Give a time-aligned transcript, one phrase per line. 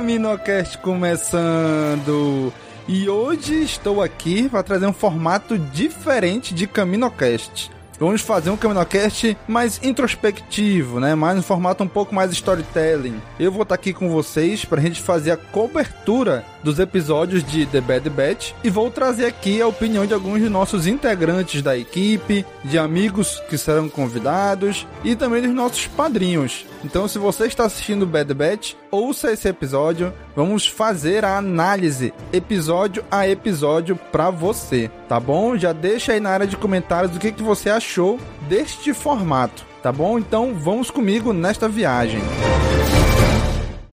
[0.00, 2.50] Caminocast começando!
[2.88, 7.70] E hoje estou aqui para trazer um formato diferente de Caminocast.
[7.98, 11.14] Vamos fazer um Caminocast mais introspectivo, né?
[11.14, 13.20] Mais um formato um pouco mais storytelling.
[13.38, 17.66] Eu vou estar aqui com vocês para a gente fazer a cobertura dos episódios de
[17.66, 21.76] The Bad Batch e vou trazer aqui a opinião de alguns de nossos integrantes da
[21.76, 26.64] equipe, de amigos que serão convidados e também dos nossos padrinhos.
[26.82, 30.12] Então, se você está assistindo Bad Batch, ouça esse episódio.
[30.34, 35.56] Vamos fazer a análise episódio a episódio para você, tá bom?
[35.56, 39.92] Já deixa aí na área de comentários o que, que você achou deste formato, tá
[39.92, 40.18] bom?
[40.18, 42.20] Então, vamos comigo nesta viagem.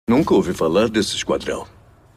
[0.09, 1.67] Nunca ouvi falar desse esquadrão.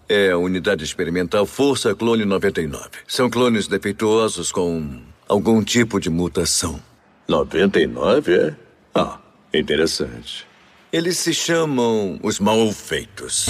[0.09, 2.89] É a unidade experimental Força Clone 99.
[3.07, 6.81] São clones defeituosos com algum tipo de mutação.
[7.29, 8.57] 99, é?
[8.93, 9.19] Ah,
[9.55, 10.50] interessante.
[10.93, 13.47] Eles se chamam os mal-feitos.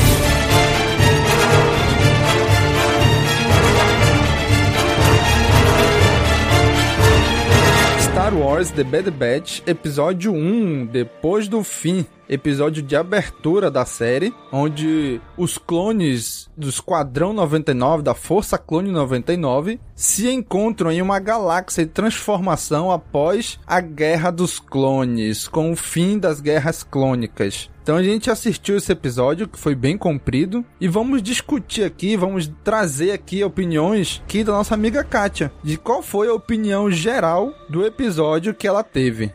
[8.30, 14.32] Star Wars The Bad Batch, episódio 1, depois do fim, episódio de abertura da série,
[14.52, 21.84] onde os clones do Esquadrão 99, da Força Clone 99, se encontram em uma galáxia
[21.84, 27.68] de transformação após a Guerra dos Clones, com o fim das guerras clônicas.
[27.82, 32.50] Então a gente assistiu esse episódio que foi bem comprido e vamos discutir aqui, vamos
[32.62, 37.84] trazer aqui opiniões aqui da nossa amiga Kátia, de qual foi a opinião geral do
[37.84, 39.32] episódio que ela teve.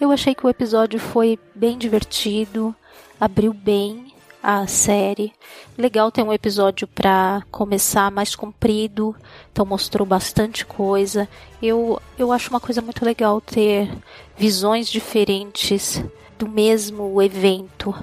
[0.00, 2.74] Eu achei que o episódio foi bem divertido,
[3.18, 4.12] abriu bem
[4.42, 5.32] a série.
[5.78, 9.16] Legal ter um episódio para começar mais comprido,
[9.50, 11.28] então mostrou bastante coisa.
[11.62, 13.90] Eu, eu acho uma coisa muito legal ter
[14.36, 16.04] visões diferentes
[16.38, 17.94] do mesmo evento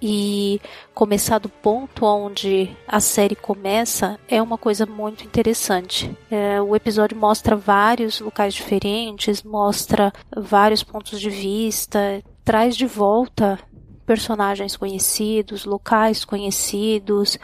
[0.00, 0.60] e
[0.94, 6.10] começar do ponto onde a série começa é uma coisa muito interessante.
[6.30, 13.58] É, o episódio mostra vários locais diferentes, mostra vários pontos de vista, traz de volta
[14.04, 17.38] personagens conhecidos, locais conhecidos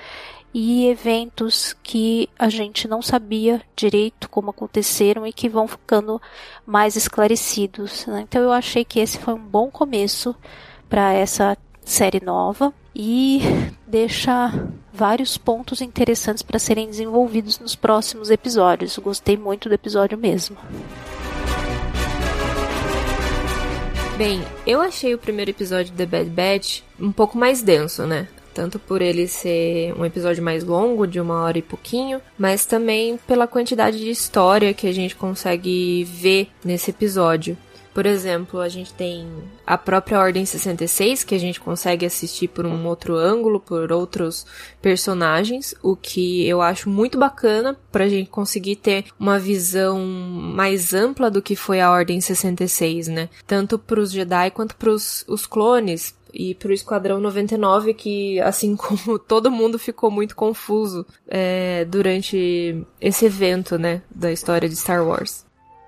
[0.54, 6.20] e eventos que a gente não sabia direito como aconteceram e que vão ficando
[6.66, 8.06] mais esclarecidos.
[8.06, 8.22] Né?
[8.22, 10.34] Então eu achei que esse foi um bom começo
[10.88, 13.40] para essa série nova e
[13.86, 14.52] deixa
[14.92, 18.98] vários pontos interessantes para serem desenvolvidos nos próximos episódios.
[18.98, 20.56] Gostei muito do episódio mesmo.
[24.18, 28.28] Bem, eu achei o primeiro episódio de The Bad Batch um pouco mais denso, né?
[28.54, 33.18] Tanto por ele ser um episódio mais longo, de uma hora e pouquinho, mas também
[33.26, 37.56] pela quantidade de história que a gente consegue ver nesse episódio.
[37.94, 39.28] Por exemplo, a gente tem
[39.66, 44.46] a própria Ordem 66, que a gente consegue assistir por um outro ângulo, por outros
[44.80, 51.30] personagens, o que eu acho muito bacana pra gente conseguir ter uma visão mais ampla
[51.30, 53.28] do que foi a Ordem 66, né?
[53.46, 59.50] Tanto pros Jedi quanto pros os clones, e pro Esquadrão 99, que assim como todo
[59.50, 65.44] mundo ficou muito confuso é, durante esse evento, né, da história de Star Wars.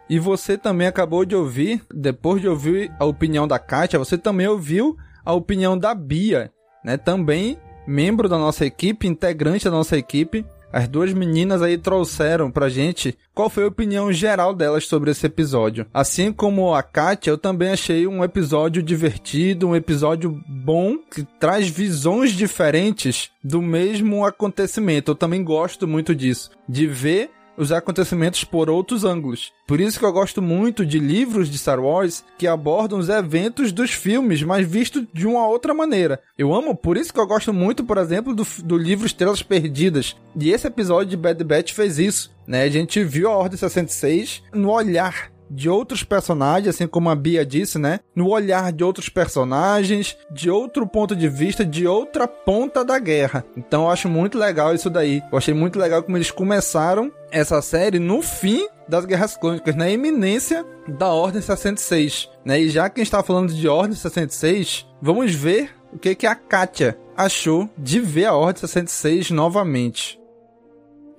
[0.09, 4.47] E você também acabou de ouvir, depois de ouvir a opinião da Kátia, você também
[4.47, 6.53] ouviu a opinião da Bia,
[6.85, 6.99] né?
[6.99, 10.45] Também membro da nossa equipe, integrante da nossa equipe.
[10.75, 15.25] As duas meninas aí trouxeram pra gente qual foi a opinião geral delas sobre esse
[15.25, 15.87] episódio.
[15.95, 21.69] Assim como a Kátia, eu também achei um episódio divertido, um episódio bom, que traz
[21.69, 25.13] visões diferentes do mesmo acontecimento.
[25.13, 29.53] Eu também gosto muito disso, de ver os acontecimentos por outros ângulos.
[29.67, 33.73] Por isso que eu gosto muito de livros de Star Wars que abordam os eventos
[33.73, 36.21] dos filmes, mas visto de uma outra maneira.
[36.37, 40.17] Eu amo, por isso que eu gosto muito, por exemplo, do, do livro Estrelas Perdidas.
[40.39, 42.63] E esse episódio de Bad Batch fez isso, né?
[42.63, 47.47] A gente viu a Ordem 66 no olhar de outros personagens, assim como a Bia
[47.47, 48.01] disse, né?
[48.15, 53.45] No olhar de outros personagens, de outro ponto de vista, de outra ponta da guerra.
[53.57, 55.23] Então eu acho muito legal isso daí.
[55.31, 59.89] Eu achei muito legal como eles começaram essa série no fim das Guerras Clônicas, na
[59.89, 62.61] iminência da Ordem 66, né?
[62.61, 66.27] E já que a gente tá falando de Ordem 66, vamos ver o que que
[66.27, 70.21] a Katia achou de ver a Ordem 66 novamente?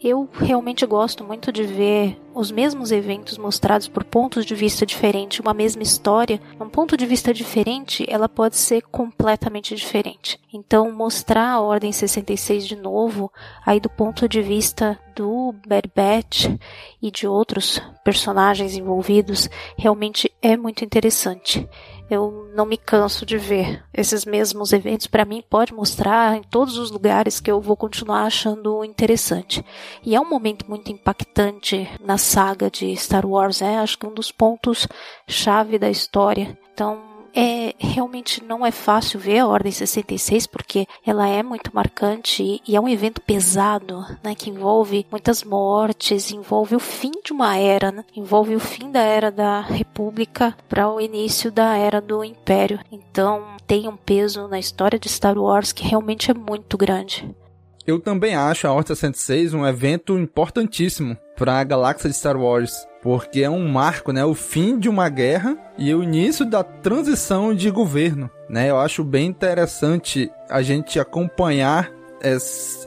[0.06, 5.40] Eu realmente gosto muito de ver os mesmos eventos mostrados por pontos de vista diferentes,
[5.40, 10.40] uma mesma história, um ponto de vista diferente, ela pode ser completamente diferente.
[10.54, 13.32] Então, mostrar a Ordem 66 de novo,
[13.66, 16.56] aí do ponto de vista do Bad Batch
[17.02, 21.68] e de outros personagens envolvidos, realmente é muito interessante
[22.10, 25.08] eu não me canso de ver esses mesmos eventos.
[25.08, 29.66] Para mim, pode mostrar em todos os lugares que eu vou continuar achando interessante.
[30.04, 34.14] E é um momento muito impactante na saga de Star Wars, é acho que um
[34.14, 34.88] dos pontos
[35.28, 36.58] chave da história.
[36.74, 42.62] Então, é realmente não é fácil ver a Ordem 66 porque ela é muito marcante
[42.66, 47.58] e, é um evento pesado, né, que envolve muitas mortes, envolve o fim de uma
[47.58, 52.24] era, né, envolve o fim da era da República para o início da era do
[52.24, 52.80] Império.
[52.92, 57.28] Então tem um peso na história de Star Wars que realmente é muito grande.
[57.86, 62.88] Eu também acho a Ordem 66 um evento importantíssimo para a galáxia de Star Wars
[63.06, 64.26] porque é um marco, né?
[64.26, 68.72] O fim de uma guerra e o início da transição de governo, né?
[68.72, 71.92] Eu acho bem interessante a gente acompanhar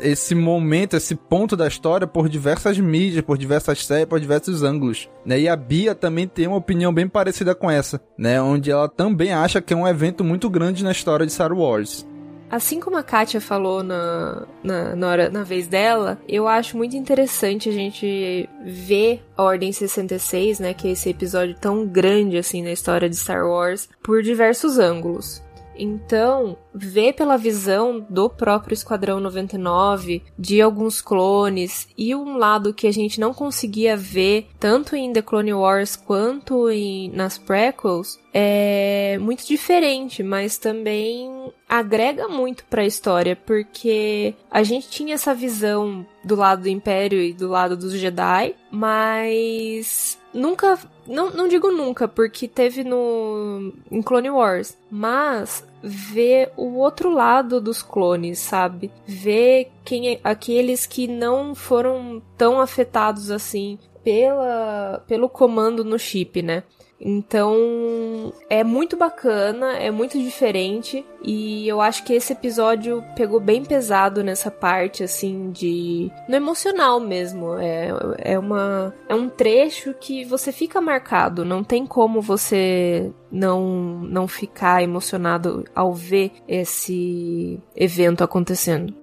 [0.00, 5.08] esse momento, esse ponto da história por diversas mídias, por diversas séries, por diversos ângulos,
[5.24, 5.38] né?
[5.38, 8.42] E a Bia também tem uma opinião bem parecida com essa, né?
[8.42, 12.04] Onde ela também acha que é um evento muito grande na história de Star Wars.
[12.50, 16.96] Assim como a Kátia falou na, na, na, hora, na vez dela, eu acho muito
[16.96, 22.62] interessante a gente ver a Ordem 66, né, que é esse episódio tão grande assim
[22.62, 25.42] na história de Star Wars, por diversos ângulos.
[25.78, 32.88] Então, ver pela visão do próprio Esquadrão 99, de alguns clones, e um lado que
[32.88, 39.18] a gente não conseguia ver tanto em The Clone Wars quanto em, nas prequels, é
[39.20, 46.06] muito diferente, mas também agrega muito para a história, porque a gente tinha essa visão
[46.24, 52.08] do lado do Império e do lado dos Jedi, mas nunca, não, não digo nunca,
[52.08, 58.90] porque teve no em Clone Wars, mas ver o outro lado dos clones, sabe?
[59.06, 66.42] Ver quem é, aqueles que não foram tão afetados assim pela pelo comando no chip,
[66.42, 66.62] né?
[67.00, 73.64] Então é muito bacana, é muito diferente e eu acho que esse episódio pegou bem
[73.64, 77.54] pesado nessa parte assim de no emocional mesmo.
[77.58, 84.00] É, é uma é um trecho que você fica marcado, não tem como você não
[84.00, 88.94] não ficar emocionado ao ver esse evento acontecendo.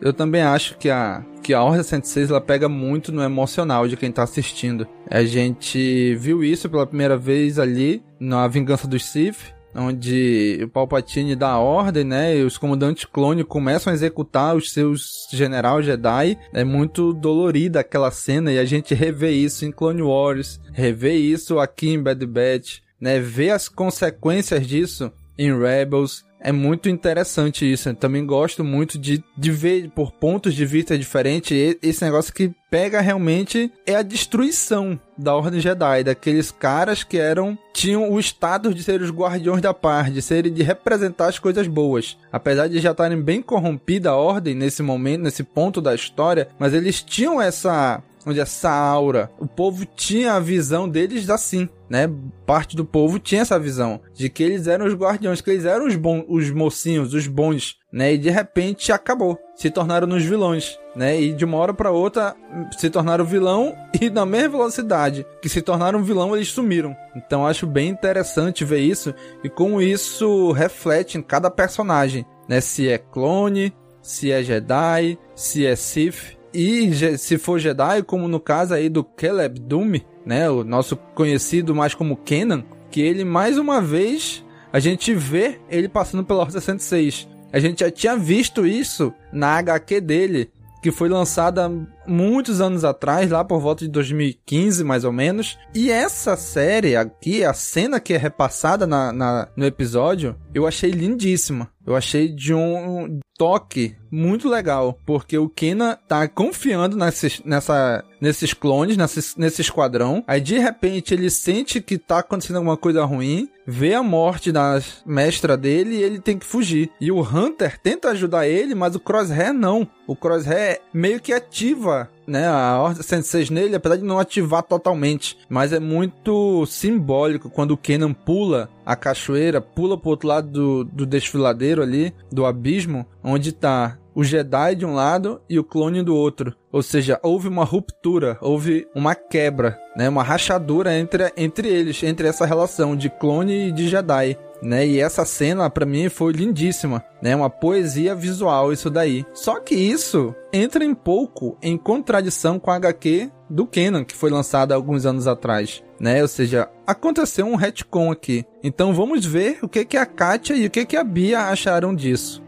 [0.00, 3.96] Eu também acho que a, que a Ordem 106 ela pega muito no emocional de
[3.96, 4.86] quem tá assistindo.
[5.10, 11.36] A gente viu isso pela primeira vez ali na Vingança dos Sith, onde o Palpatine
[11.36, 12.36] dá a ordem, né?
[12.36, 16.38] E os comandantes clone começam a executar os seus general Jedi.
[16.52, 21.58] É muito dolorida aquela cena e a gente revê isso em Clone Wars, revê isso
[21.58, 23.20] aqui em Bad Batch, né?
[23.20, 27.88] Ver as consequências disso em Rebels é muito interessante isso.
[27.88, 32.52] Eu também gosto muito de, de ver por pontos de vista diferentes esse negócio que
[32.70, 38.76] pega realmente é a destruição da Ordem Jedi, daqueles caras que eram tinham o status
[38.76, 42.16] de ser os guardiões da paz, de serem de representar as coisas boas.
[42.30, 46.72] Apesar de já estarem bem corrompida a ordem nesse momento, nesse ponto da história, mas
[46.72, 52.10] eles tinham essa onde essa aura, o povo tinha a visão deles assim, né?
[52.44, 55.86] Parte do povo tinha essa visão de que eles eram os guardiões, que eles eram
[55.86, 58.14] os bons, os mocinhos, os bons, né?
[58.14, 61.20] E de repente acabou, se tornaram nos vilões, né?
[61.20, 62.34] E de uma hora para outra
[62.76, 66.96] se tornaram vilão e na mesma velocidade que se tornaram vilão eles sumiram.
[67.14, 69.14] Então acho bem interessante ver isso
[69.44, 72.60] e como isso reflete em cada personagem, né?
[72.60, 78.40] Se é clone, se é Jedi, se é Sith, e se for Jedi, como no
[78.40, 83.58] caso aí do Caleb Doom, né, o nosso conhecido mais como Kenan, que ele mais
[83.58, 87.28] uma vez a gente vê ele passando pela Ordem 66.
[87.52, 90.50] A gente já tinha visto isso na HQ dele,
[90.82, 91.70] que foi lançada
[92.06, 95.58] muitos anos atrás, lá por volta de 2015, mais ou menos.
[95.74, 100.90] E essa série aqui, a cena que é repassada na, na no episódio, eu achei
[100.90, 101.70] lindíssima.
[101.86, 108.52] Eu achei de um toque muito legal, porque o Kena tá confiando nesses, nessa, nesses
[108.52, 110.24] clones, nesse, nesse esquadrão.
[110.26, 114.80] Aí de repente ele sente que tá acontecendo alguma coisa ruim, vê a morte da
[115.04, 116.90] mestra dele e ele tem que fugir.
[117.00, 119.86] E o Hunter tenta ajudar ele, mas o Crosshair não.
[120.08, 121.95] O Crosshair meio que ativa
[122.26, 127.72] né, a Ordem 106 nele, apesar de não ativar totalmente, mas é muito simbólico quando
[127.72, 133.06] o Kenan pula a cachoeira, pula pro outro lado do, do desfiladeiro ali, do abismo,
[133.22, 136.56] onde tá o Jedi de um lado e o clone do outro.
[136.72, 142.26] Ou seja, houve uma ruptura, houve uma quebra, né, uma rachadura entre, entre eles, entre
[142.26, 144.86] essa relação de clone e de Jedi né?
[144.86, 147.34] E essa cena para mim foi lindíssima, né?
[147.34, 149.24] Uma poesia visual isso daí.
[149.34, 154.30] Só que isso entra em pouco em contradição com a HQ do Kenan que foi
[154.30, 156.22] lançada alguns anos atrás, né?
[156.22, 158.44] Ou seja, aconteceu um retcon aqui.
[158.62, 161.94] Então vamos ver o que que a Katia e o que que a Bia acharam
[161.94, 162.42] disso.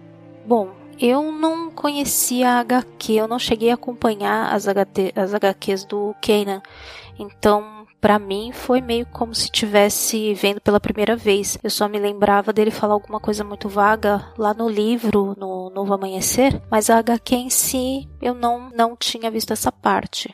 [0.47, 0.71] Bom,
[1.01, 6.15] eu não conhecia a HQ, eu não cheguei a acompanhar as, HT, as HQs do
[6.21, 6.63] Kanan.
[7.19, 11.59] Então, para mim foi meio como se tivesse vendo pela primeira vez.
[11.63, 15.93] Eu só me lembrava dele falar alguma coisa muito vaga lá no livro, no Novo
[15.95, 20.33] Amanhecer, mas a HQ em si eu não não tinha visto essa parte.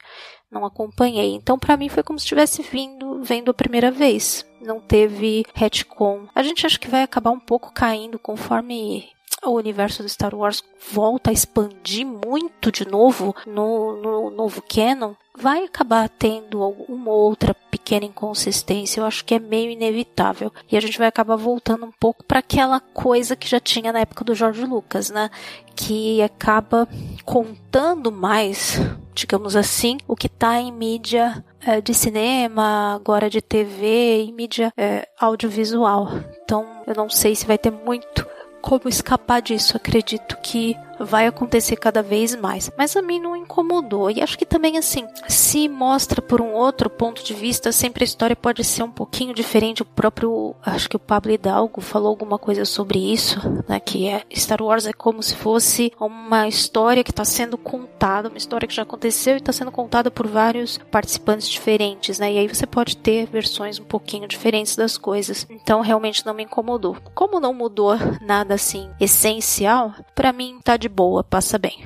[0.51, 1.35] Não acompanhei.
[1.35, 4.47] Então para mim foi como se estivesse vindo vendo a primeira vez.
[4.61, 6.27] Não teve retcon.
[6.35, 9.09] A gente acha que vai acabar um pouco caindo conforme
[9.47, 15.15] o universo do Star Wars volta a expandir muito de novo no, no novo canon,
[15.37, 19.01] vai acabar tendo alguma outra pequena inconsistência.
[19.01, 20.53] Eu acho que é meio inevitável.
[20.71, 24.01] E a gente vai acabar voltando um pouco para aquela coisa que já tinha na
[24.01, 25.31] época do George Lucas, né?
[25.75, 26.89] Que acaba
[27.25, 28.79] contando mais,
[29.13, 34.73] digamos assim, o que está em mídia é, de cinema, agora de TV e mídia
[34.77, 36.09] é, audiovisual.
[36.45, 38.25] Então, eu não sei se vai ter muito
[38.65, 39.77] como escapar disso.
[39.77, 42.71] Acredito que vai acontecer cada vez mais.
[42.77, 44.11] Mas a mim não incomodou.
[44.11, 48.07] E acho que também, assim, se mostra por um outro ponto de vista, sempre a
[48.07, 49.83] história pode ser um pouquinho diferente.
[49.83, 53.81] O próprio, acho que o Pablo Hidalgo falou alguma coisa sobre isso, né?
[53.81, 58.39] Que é Star Wars é como se fosse uma história que está sendo contada, uma
[58.39, 62.33] história que já aconteceu e está sendo contada por vários participantes diferentes, né?
[62.33, 65.47] E aí você pode ter versões um pouquinho diferentes das coisas.
[65.51, 66.97] Então, realmente não me incomodou.
[67.15, 71.83] Como não mudou nada assim essencial, para mim tá de boa, passa bem.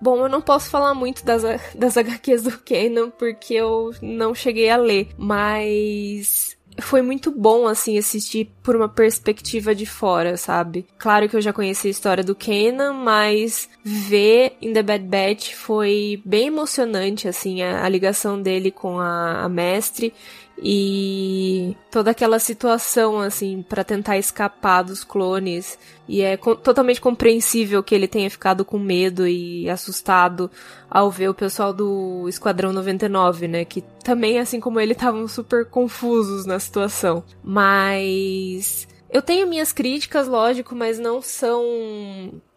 [0.00, 1.42] Bom, eu não posso falar muito das,
[1.74, 7.96] das HQs do Kenan porque eu não cheguei a ler, mas foi muito bom, assim,
[7.96, 10.84] assistir por uma perspectiva de fora, sabe?
[10.98, 15.54] Claro que eu já conheci a história do Kenan, mas ver In The Bad Batch
[15.54, 20.12] foi bem emocionante, assim, a, a ligação dele com a, a mestre
[20.58, 27.82] e toda aquela situação assim para tentar escapar dos clones e é co totalmente compreensível
[27.82, 30.50] que ele tenha ficado com medo e assustado
[30.88, 35.66] ao ver o pessoal do Esquadrão 99, né, que também assim como ele estavam super
[35.66, 37.22] confusos na situação.
[37.42, 41.62] Mas eu tenho minhas críticas, lógico, mas não são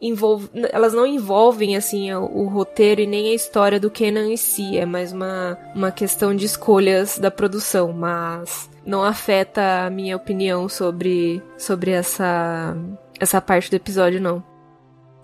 [0.01, 0.49] envolv...
[0.71, 4.77] elas não envolvem assim o, o, roteiro e nem a história do Kenan em si,
[4.77, 10.67] é mais uma, uma questão de escolhas da produção, mas não afeta a minha opinião
[10.67, 12.75] sobre sobre essa
[13.19, 14.43] essa parte do episódio não.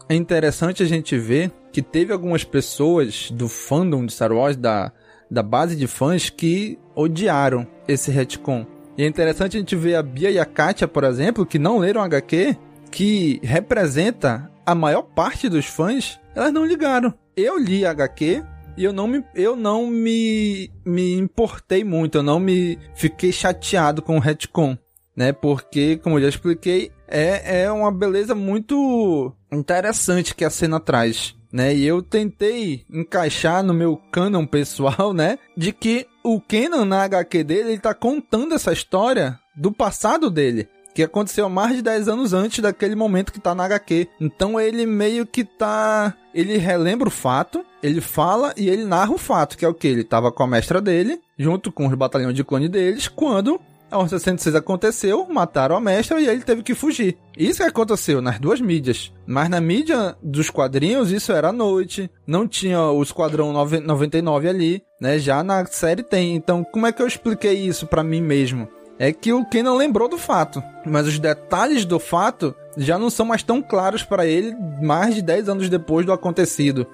[0.08, 4.92] É interessante a gente ver que teve algumas pessoas do fandom de Star Wars da
[5.30, 10.04] da base de fãs que odiaram esse retcon e é interessante a gente ver a
[10.04, 12.58] Bia e a Katia, por exemplo, que não leram HQ,
[12.92, 17.14] que representa a maior parte dos fãs, elas não ligaram.
[17.36, 18.44] Eu li HQ
[18.78, 24.02] e eu não me, eu não me, me importei muito, eu não me fiquei chateado
[24.02, 24.78] com o retcon,
[25.16, 25.34] né?
[25.34, 31.36] Porque, como eu já expliquei, é, é uma beleza muito interessante que a cena traz
[31.56, 31.74] né?
[31.74, 35.40] E eu tentei encaixar no meu canon pessoal, né?
[35.56, 40.68] De que o Kenan na HQ dele, ele tá contando essa história do passado dele.
[40.96, 44.08] Que aconteceu mais de 10 anos antes daquele momento que tá na HQ.
[44.20, 46.16] Então ele meio que tá.
[46.34, 49.88] Ele relembra o fato, ele fala e ele narra o fato, que é o que?
[49.88, 53.60] Ele tava com a mestra dele, junto com os batalhões de clone deles, quando
[53.96, 57.18] a 1166 aconteceu, mataram a mestra e ele teve que fugir.
[57.38, 59.12] Isso que aconteceu nas duas mídias.
[59.26, 62.10] Mas na mídia dos quadrinhos, isso era à noite.
[62.26, 65.18] Não tinha o Esquadrão 99 ali, né?
[65.18, 66.36] Já na série tem.
[66.36, 68.68] Então, como é que eu expliquei isso para mim mesmo?
[68.98, 73.10] É que o Ken não lembrou do fato, mas os detalhes do fato já não
[73.10, 76.88] são mais tão claros para ele mais de 10 anos depois do acontecido.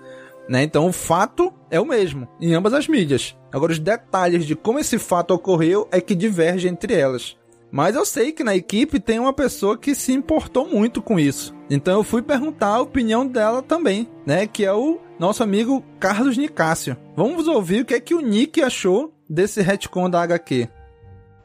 [0.49, 0.63] Né?
[0.63, 3.37] Então o fato é o mesmo em ambas as mídias.
[3.51, 7.37] Agora os detalhes de como esse fato ocorreu é que diverge entre elas.
[7.71, 11.55] Mas eu sei que na equipe tem uma pessoa que se importou muito com isso.
[11.69, 14.45] Então eu fui perguntar a opinião dela também, né?
[14.45, 16.97] Que é o nosso amigo Carlos Nicásio.
[17.15, 20.67] Vamos ouvir o que é que o Nick achou desse retcon da HQ.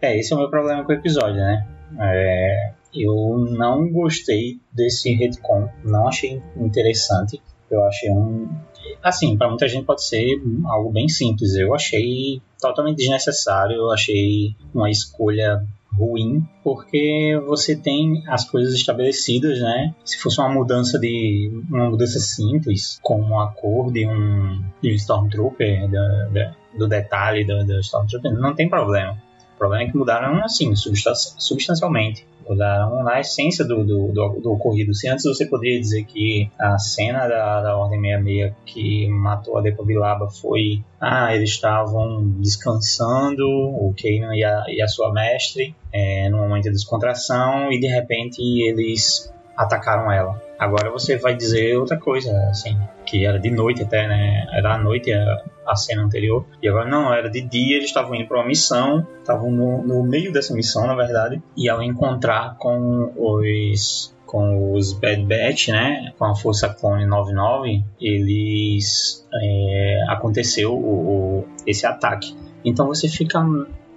[0.02, 1.64] É, esse é o meu problema com o episódio, né?
[2.00, 8.48] É, eu não gostei desse retcon, não achei interessante Eu achei um.
[9.02, 11.54] Assim, para muita gente pode ser algo bem simples.
[11.54, 13.76] Eu achei totalmente desnecessário.
[13.76, 15.62] Eu achei uma escolha
[15.96, 19.94] ruim, porque você tem as coisas estabelecidas, né?
[20.04, 24.94] Se fosse uma mudança de uma mudança simples, como a cor de um, de um
[24.94, 29.16] Stormtrooper, da, da, do detalhe do, do Stormtrooper, não tem problema.
[29.56, 34.94] O problema é que mudaram assim substancialmente mudaram na essência do, do, do, do, ocorrido.
[34.94, 39.60] Se antes você poderia dizer que a cena da, da Ordem 66 que matou a
[39.60, 45.74] Depa Bilaba foi ah, eles estavam descansando, o Kanan e a, e a sua mestre,
[45.92, 50.40] é, num momento de descontração, e de repente eles atacaram ela.
[50.58, 54.46] Agora você vai dizer outra coisa, assim, que era de noite até, né?
[54.52, 56.44] Era à noite a, a cena anterior.
[56.62, 60.02] E agora não, era de dia, eles estavam indo para uma missão, estavam no, no
[60.02, 66.12] meio dessa missão, na verdade, e ao encontrar com os com os Bad Batch, né,
[66.18, 72.36] com a Força Clone 99, eles é, aconteceu o, o, esse ataque.
[72.64, 73.40] Então você fica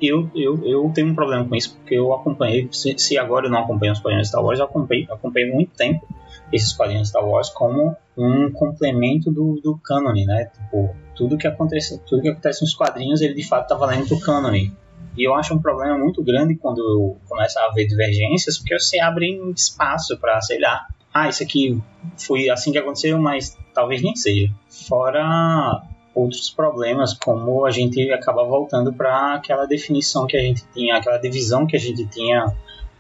[0.01, 3.51] eu, eu, eu tenho um problema com isso, porque eu acompanhei, se, se agora eu
[3.51, 6.07] não acompanho os quadrinhos Star Wars, eu acompanhei, acompanhei muito tempo
[6.51, 10.45] esses quadrinhos Star Wars como um complemento do, do cânone, né?
[10.45, 14.19] Tipo, tudo que acontece, tudo que acontece nos quadrinhos, ele de fato tá valendo pro
[14.19, 14.73] cânone.
[15.17, 19.37] E eu acho um problema muito grande quando começa a haver divergências, porque você abre
[19.55, 21.81] espaço para, sei lá, ah, isso aqui
[22.17, 24.49] foi assim que aconteceu, mas talvez nem seja.
[24.87, 25.81] Fora
[26.21, 31.17] outros problemas, como a gente acaba voltando para aquela definição que a gente tinha, aquela
[31.17, 32.53] divisão que a gente tinha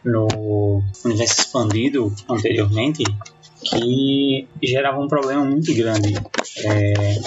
[0.03, 3.03] no universo expandido anteriormente,
[3.61, 6.13] que gerava um problema muito grande.
[6.65, 7.19] É,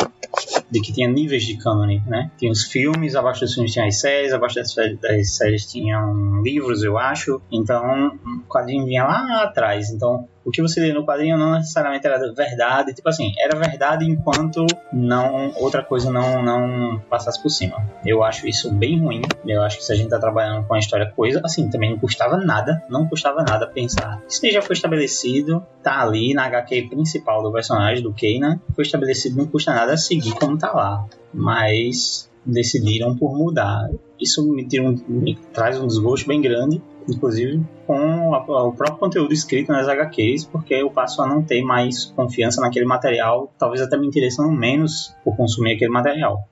[0.70, 2.30] de que tinha níveis de cânone, né?
[2.38, 6.96] Tinha os filmes, abaixo dos filmes tinha as séries, abaixo das, séries tinham livros, eu
[6.96, 7.42] acho.
[7.52, 9.90] Então, o quadrinho vinha lá atrás.
[9.90, 14.04] Então, o que você lê no quadrinho não necessariamente era verdade, tipo assim, era verdade
[14.04, 17.84] enquanto não outra coisa não não passasse por cima.
[18.04, 19.22] Eu acho isso bem ruim.
[19.46, 21.98] Eu acho que se a gente tá trabalhando com a história coisa, assim, também não
[21.98, 24.20] custava nada, não custava nada pensar.
[24.28, 29.36] Isso já foi estabelecido, tá ali na HQ principal do personagem do Kanan, foi estabelecido,
[29.36, 31.06] não custa nada seguir como tá lá.
[31.32, 33.88] Mas decidiram por mudar.
[34.20, 39.72] Isso me, um, me traz um desgosto bem grande, inclusive com o próprio conteúdo escrito
[39.72, 44.06] nas HQs, porque eu passo a não ter mais confiança naquele material, talvez até me
[44.06, 46.48] interessando menos por consumir aquele material.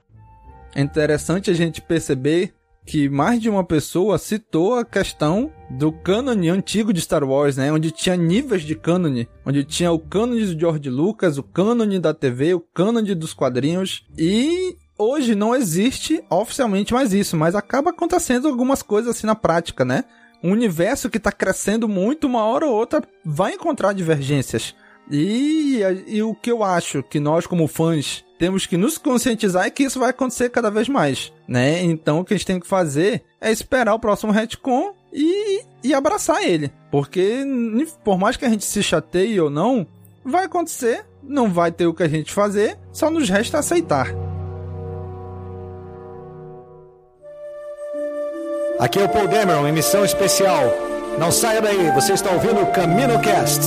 [0.75, 2.55] É interessante a gente perceber
[2.87, 7.73] que mais de uma pessoa citou a questão do cânone antigo de Star Wars, né?
[7.73, 12.15] Onde tinha níveis de cânone, onde tinha o cânone de George Lucas, o cânone da
[12.15, 18.49] TV, o cânone dos quadrinhos e hoje não existe oficialmente mais isso, mas acaba acontecendo
[18.49, 20.05] algumas coisas assim na prática, né?
[20.43, 24.75] Um universo que está crescendo muito, uma hora ou outra vai encontrar divergências.
[25.11, 29.71] E, e o que eu acho que nós, como fãs, temos que nos conscientizar é
[29.71, 31.83] que isso vai acontecer cada vez mais, né?
[31.83, 35.93] Então o que a gente tem que fazer é esperar o próximo retcon e, e
[35.93, 36.71] abraçar ele.
[36.91, 37.45] Porque
[38.05, 39.87] por mais que a gente se chateie ou não,
[40.25, 44.30] vai acontecer, não vai ter o que a gente fazer, só nos resta aceitar.
[48.81, 50.63] Aqui é o Paul Dameron, emissão especial.
[51.19, 53.61] Não saia daí, você está ouvindo o Camino Cast.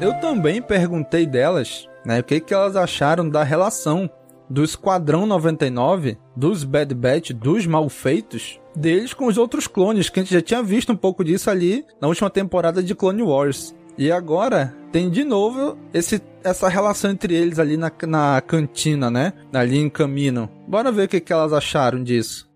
[0.00, 4.08] Eu também perguntei delas, né, o que, que elas acharam da relação
[4.48, 10.22] do Esquadrão 99, dos Bad Batch, dos Malfeitos, deles com os outros clones, que a
[10.22, 13.74] gente já tinha visto um pouco disso ali na última temporada de Clone Wars.
[13.98, 19.32] E agora tem de novo esse, essa relação entre eles ali na, na cantina, né?
[19.52, 20.48] Ali em Camino.
[20.68, 22.49] Bora ver o que, que elas acharam disso.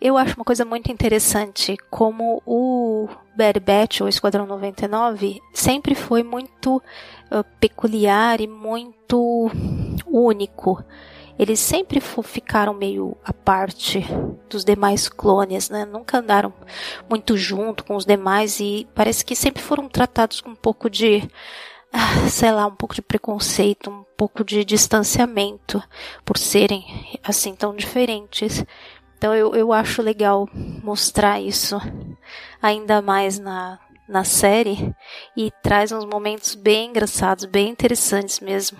[0.00, 6.22] Eu acho uma coisa muito interessante como o Bad Batch, ou Esquadrão 99, sempre foi
[6.22, 9.50] muito uh, peculiar e muito
[10.06, 10.84] único.
[11.38, 14.04] Eles sempre ficaram meio à parte
[14.48, 15.84] dos demais clones, né?
[15.84, 16.52] Nunca andaram
[17.08, 21.28] muito junto com os demais e parece que sempre foram tratados com um pouco de,
[21.92, 25.82] ah, sei lá, um pouco de preconceito, um pouco de distanciamento
[26.24, 26.84] por serem
[27.24, 28.64] assim tão diferentes.
[29.24, 30.46] Então eu, eu acho legal
[30.82, 31.80] mostrar isso
[32.60, 34.94] ainda mais na, na série
[35.34, 38.76] e traz uns momentos bem engraçados, bem interessantes mesmo.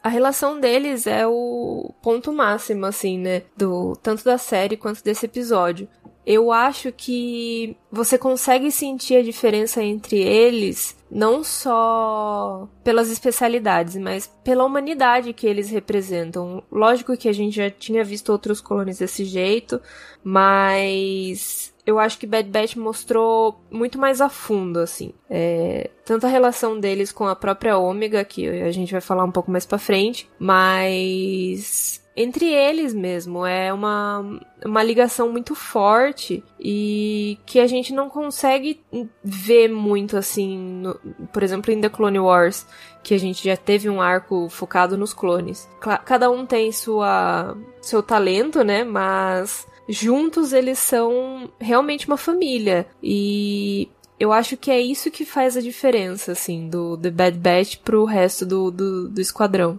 [0.00, 3.42] A relação deles é o ponto máximo, assim, né?
[3.56, 5.88] Do, tanto da série quanto desse episódio
[6.28, 14.26] eu acho que você consegue sentir a diferença entre eles não só pelas especialidades, mas
[14.44, 16.62] pela humanidade que eles representam.
[16.70, 19.80] Lógico que a gente já tinha visto outros clones desse jeito,
[20.22, 25.14] mas eu acho que Bad Batch mostrou muito mais a fundo, assim.
[25.30, 29.32] É, tanto a relação deles com a própria Ômega, que a gente vai falar um
[29.32, 33.46] pouco mais pra frente, mas entre eles mesmo.
[33.46, 38.80] É uma, uma ligação muito forte e que a gente não consegue
[39.22, 40.94] ver muito assim, no,
[41.32, 42.66] por exemplo, em The Clone Wars,
[43.04, 45.68] que a gente já teve um arco focado nos clones.
[46.04, 48.82] Cada um tem sua seu talento, né?
[48.82, 55.56] Mas juntos eles são realmente uma família e eu acho que é isso que faz
[55.56, 59.78] a diferença, assim, do The Bad Batch pro resto do, do, do esquadrão.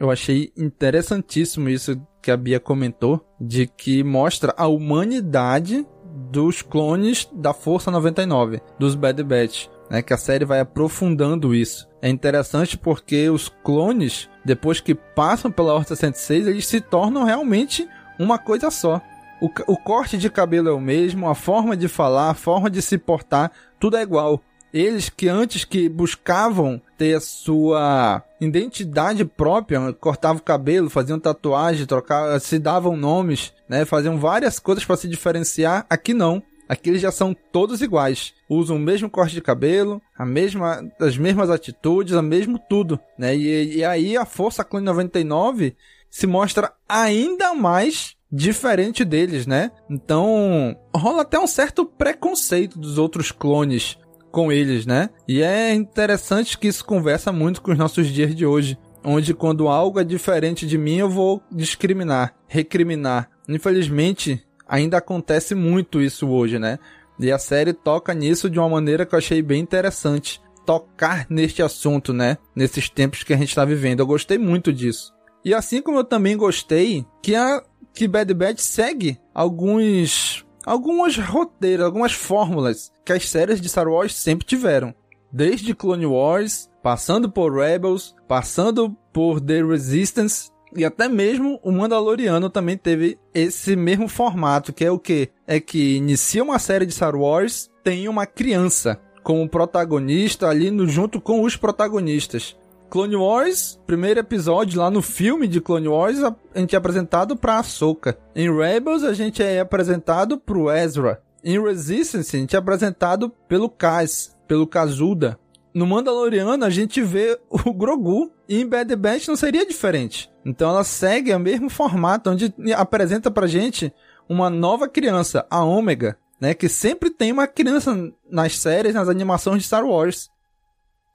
[0.00, 5.86] Eu achei interessantíssimo isso que a Bia comentou, de que mostra a humanidade
[6.30, 10.00] dos clones da Força 99, dos Bad Batch, né?
[10.00, 11.86] Que a série vai aprofundando isso.
[12.00, 17.86] É interessante porque os clones, depois que passam pela Horta 106, eles se tornam realmente
[18.18, 19.02] uma coisa só.
[19.38, 22.80] O, o corte de cabelo é o mesmo, a forma de falar, a forma de
[22.80, 24.42] se portar, tudo é igual.
[24.72, 31.86] Eles que antes que buscavam ter a sua identidade própria, cortavam o cabelo, faziam tatuagem,
[31.86, 36.42] trocavam, se davam nomes, né, faziam várias coisas para se diferenciar, aqui não.
[36.68, 38.32] Aqui eles já são todos iguais.
[38.48, 43.36] Usam o mesmo corte de cabelo, a mesma, as mesmas atitudes, o mesmo tudo, né?
[43.36, 45.76] E, e aí a Força Clone 99
[46.08, 49.72] se mostra ainda mais diferente deles, né?
[49.90, 53.98] Então, rola até um certo preconceito dos outros clones
[54.30, 55.10] com eles, né?
[55.26, 59.68] E é interessante que isso conversa muito com os nossos dias de hoje, onde quando
[59.68, 63.30] algo é diferente de mim eu vou discriminar, recriminar.
[63.48, 66.78] Infelizmente, ainda acontece muito isso hoje, né?
[67.18, 70.40] E a série toca nisso de uma maneira que eu achei bem interessante.
[70.64, 72.38] Tocar neste assunto, né?
[72.54, 74.00] Nesses tempos que a gente está vivendo.
[74.00, 75.12] Eu gostei muito disso.
[75.44, 77.62] E assim como eu também gostei que a
[77.92, 84.14] que Bad Batch segue alguns algumas roteiros, algumas fórmulas que as séries de Star Wars
[84.14, 84.94] sempre tiveram.
[85.32, 92.48] Desde Clone Wars, passando por Rebels, passando por The Resistance e até mesmo o Mandaloriano
[92.48, 95.30] também teve esse mesmo formato, que é o que?
[95.44, 100.86] É que inicia uma série de Star Wars, tem uma criança como protagonista ali no,
[100.86, 102.56] junto com os protagonistas.
[102.90, 107.58] Clone Wars, primeiro episódio lá no filme de Clone Wars, a gente é apresentado pra
[107.58, 108.18] Ahsoka.
[108.34, 111.22] Em Rebels, a gente é apresentado pro Ezra.
[111.44, 115.38] Em Resistance, a gente é apresentado pelo Kaz, pelo Kazuda.
[115.72, 118.32] No Mandaloriano, a gente vê o Grogu.
[118.48, 120.28] E em Bad Batch não seria diferente.
[120.44, 123.92] Então ela segue o mesmo formato, onde apresenta pra gente
[124.28, 126.54] uma nova criança, a Ômega, né?
[126.54, 130.28] Que sempre tem uma criança nas séries, nas animações de Star Wars.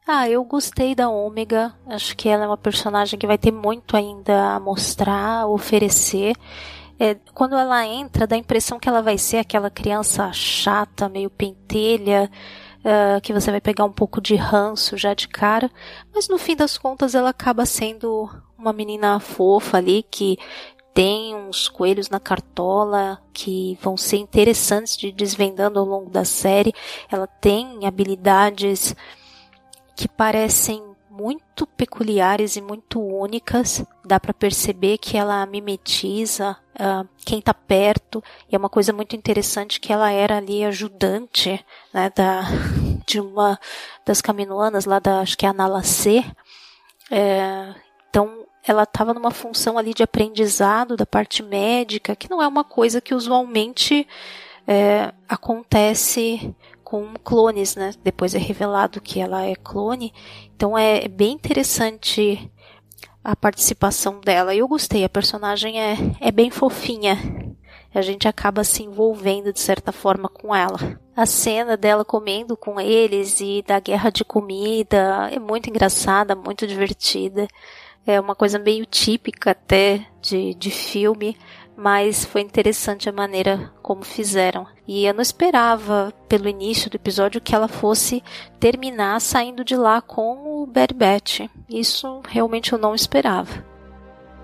[0.07, 1.73] Ah, eu gostei da Ômega.
[1.87, 6.35] Acho que ela é uma personagem que vai ter muito ainda a mostrar, a oferecer.
[6.99, 11.29] É, quando ela entra, dá a impressão que ela vai ser aquela criança chata, meio
[11.31, 12.29] pentelha,
[12.81, 15.71] uh, que você vai pegar um pouco de ranço já de cara.
[16.13, 20.37] Mas no fim das contas, ela acaba sendo uma menina fofa ali que
[20.93, 26.73] tem uns coelhos na cartola que vão ser interessantes de desvendando ao longo da série.
[27.11, 28.95] Ela tem habilidades
[29.95, 33.85] que parecem muito peculiares e muito únicas.
[34.03, 38.21] Dá para perceber que ela mimetiza uh, quem está perto.
[38.51, 42.41] E é uma coisa muito interessante que ela era ali ajudante né, da,
[43.07, 43.57] de uma
[44.05, 46.25] das caminoanas lá da, acho que é a Nalacê.
[47.09, 47.73] É,
[48.09, 52.63] então ela estava numa função ali de aprendizado da parte médica, que não é uma
[52.63, 54.07] coisa que usualmente
[54.67, 56.53] é, acontece
[56.85, 57.91] com clones, né?
[58.03, 60.13] Depois é revelado que ela é clone.
[60.55, 62.49] Então é bem interessante
[63.23, 64.55] a participação dela.
[64.55, 67.17] Eu gostei, a personagem é, é bem fofinha.
[67.93, 70.99] A gente acaba se envolvendo de certa forma com ela.
[71.15, 76.67] A cena dela comendo com eles e da guerra de comida é muito engraçada, muito
[76.67, 77.47] divertida.
[78.05, 81.35] É uma coisa meio típica até de, de filme,
[81.75, 84.65] mas foi interessante a maneira como fizeram.
[84.87, 88.23] E eu não esperava, pelo início do episódio, que ela fosse
[88.59, 91.41] terminar saindo de lá com o Batch.
[91.69, 93.63] Isso realmente eu não esperava.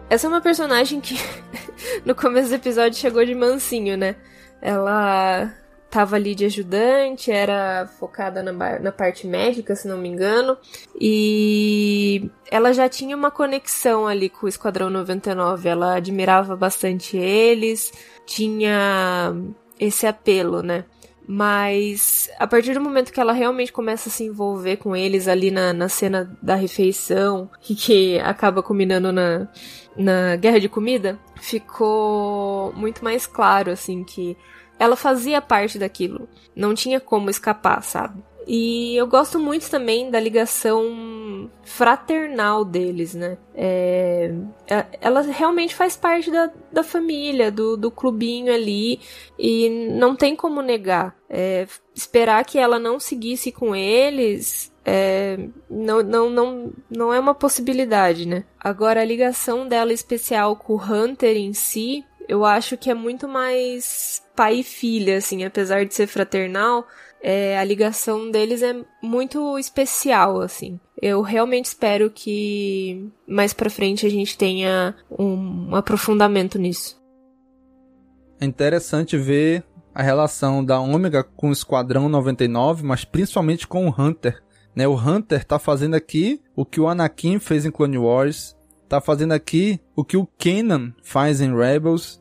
[0.09, 1.15] Essa é uma personagem que
[2.05, 4.15] no começo do episódio chegou de mansinho, né?
[4.61, 5.53] Ela
[5.91, 10.57] tava ali de ajudante, era focada na, na parte médica, se não me engano,
[10.99, 17.91] e ela já tinha uma conexão ali com o Esquadrão 99, ela admirava bastante eles,
[18.25, 19.35] tinha
[19.77, 20.85] esse apelo, né?
[21.27, 25.51] Mas a partir do momento que ela realmente começa a se envolver com eles ali
[25.51, 29.47] na, na cena da refeição, e que acaba culminando na,
[29.95, 34.37] na guerra de comida, ficou muito mais claro, assim, que
[34.81, 36.27] ela fazia parte daquilo.
[36.55, 38.19] Não tinha como escapar, sabe?
[38.47, 43.37] E eu gosto muito também da ligação fraternal deles, né?
[43.53, 44.33] É,
[44.67, 48.99] é, ela realmente faz parte da, da família, do, do clubinho ali,
[49.37, 51.15] e não tem como negar.
[51.29, 55.37] É, esperar que ela não seguisse com eles é,
[55.69, 58.43] não, não, não, não é uma possibilidade, né?
[58.59, 63.27] Agora, a ligação dela especial com o Hunter em si, eu acho que é muito
[63.27, 66.87] mais pai e filha, assim, apesar de ser fraternal,
[67.21, 70.79] é, a ligação deles é muito especial, assim.
[71.01, 76.97] Eu realmente espero que mais pra frente a gente tenha um, aprofundamento nisso.
[78.39, 83.93] É interessante ver a relação da Ômega com o Esquadrão 99, mas principalmente com o
[84.01, 84.41] Hunter.
[84.73, 84.87] Né?
[84.87, 88.55] O Hunter tá fazendo aqui o que o Anakin fez em Clone Wars,
[88.87, 92.20] tá fazendo aqui o que o Kanan faz em Rebels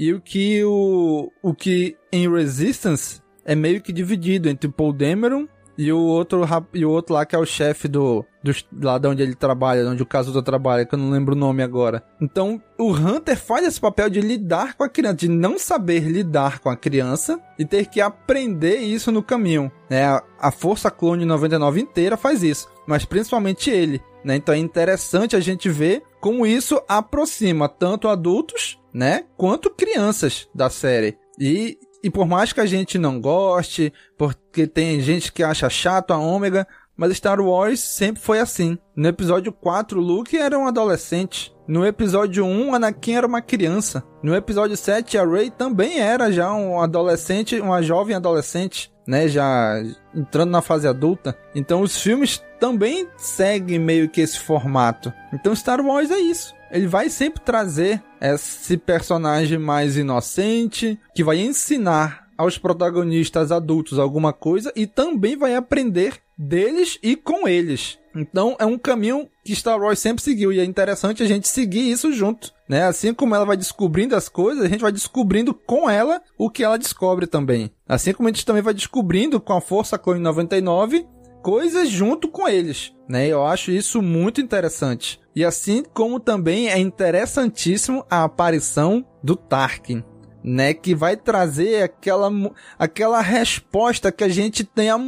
[0.00, 4.94] e o que o, o que em Resistance é meio que dividido entre o Paul
[4.94, 8.96] Dameron e o outro e o outro lá que é o chefe do, do lá
[8.96, 12.02] de onde ele trabalha, onde o Kazuto trabalha, que eu não lembro o nome agora.
[12.18, 16.60] Então, o Hunter faz esse papel de lidar com a criança, de não saber lidar
[16.60, 19.70] com a criança e ter que aprender isso no caminho.
[19.90, 20.04] Né?
[20.04, 24.02] A, a Força Clone 99 inteira faz isso, mas principalmente ele.
[24.24, 24.36] Né?
[24.36, 30.68] Então é interessante a gente ver como isso aproxima tanto adultos, né, quanto crianças da
[30.68, 31.16] série.
[31.38, 36.12] E e por mais que a gente não goste, porque tem gente que acha chato
[36.12, 36.66] a Ômega,
[37.00, 38.76] mas Star Wars sempre foi assim.
[38.94, 41.50] No episódio 4, Luke era um adolescente.
[41.66, 44.04] No episódio 1, Anakin era uma criança.
[44.22, 49.28] No episódio 7, a Rey também era já um adolescente, uma jovem adolescente, né?
[49.28, 49.82] Já
[50.14, 51.34] entrando na fase adulta.
[51.54, 55.10] Então os filmes também seguem meio que esse formato.
[55.32, 61.40] Então Star Wars é isso ele vai sempre trazer esse personagem mais inocente, que vai
[61.40, 67.98] ensinar aos protagonistas adultos alguma coisa e também vai aprender deles e com eles.
[68.16, 71.90] Então é um caminho que Star Wars sempre seguiu e é interessante a gente seguir
[71.90, 72.84] isso junto, né?
[72.84, 76.64] Assim como ela vai descobrindo as coisas, a gente vai descobrindo com ela o que
[76.64, 77.70] ela descobre também.
[77.86, 81.06] Assim como a gente também vai descobrindo com a Força Clone 99
[81.42, 83.26] coisas junto com eles, né?
[83.26, 85.20] Eu acho isso muito interessante.
[85.36, 90.02] E assim como também é interessantíssimo a aparição do Tarkin,
[90.42, 90.74] né?
[90.74, 92.30] Que vai trazer aquela,
[92.78, 94.98] aquela resposta que a gente tem a,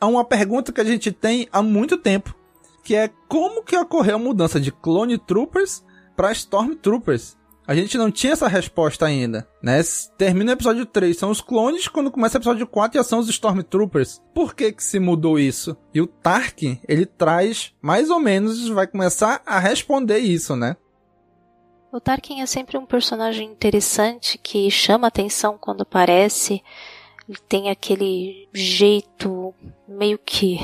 [0.00, 2.34] a uma pergunta que a gente tem há muito tempo,
[2.84, 5.84] que é como que ocorreu a mudança de Clone Troopers
[6.16, 7.36] para Stormtroopers?
[7.68, 9.78] A gente não tinha essa resposta ainda, né?
[10.16, 13.28] Termina o episódio 3, são os clones, quando começa o episódio 4 já são os
[13.28, 14.22] Stormtroopers.
[14.34, 15.76] Por que que se mudou isso?
[15.92, 20.78] E o Tarkin, ele traz, mais ou menos, vai começar a responder isso, né?
[21.90, 26.62] O Tarkin é sempre um personagem interessante que chama atenção quando aparece.
[27.26, 29.54] Ele tem aquele jeito
[29.86, 30.58] meio que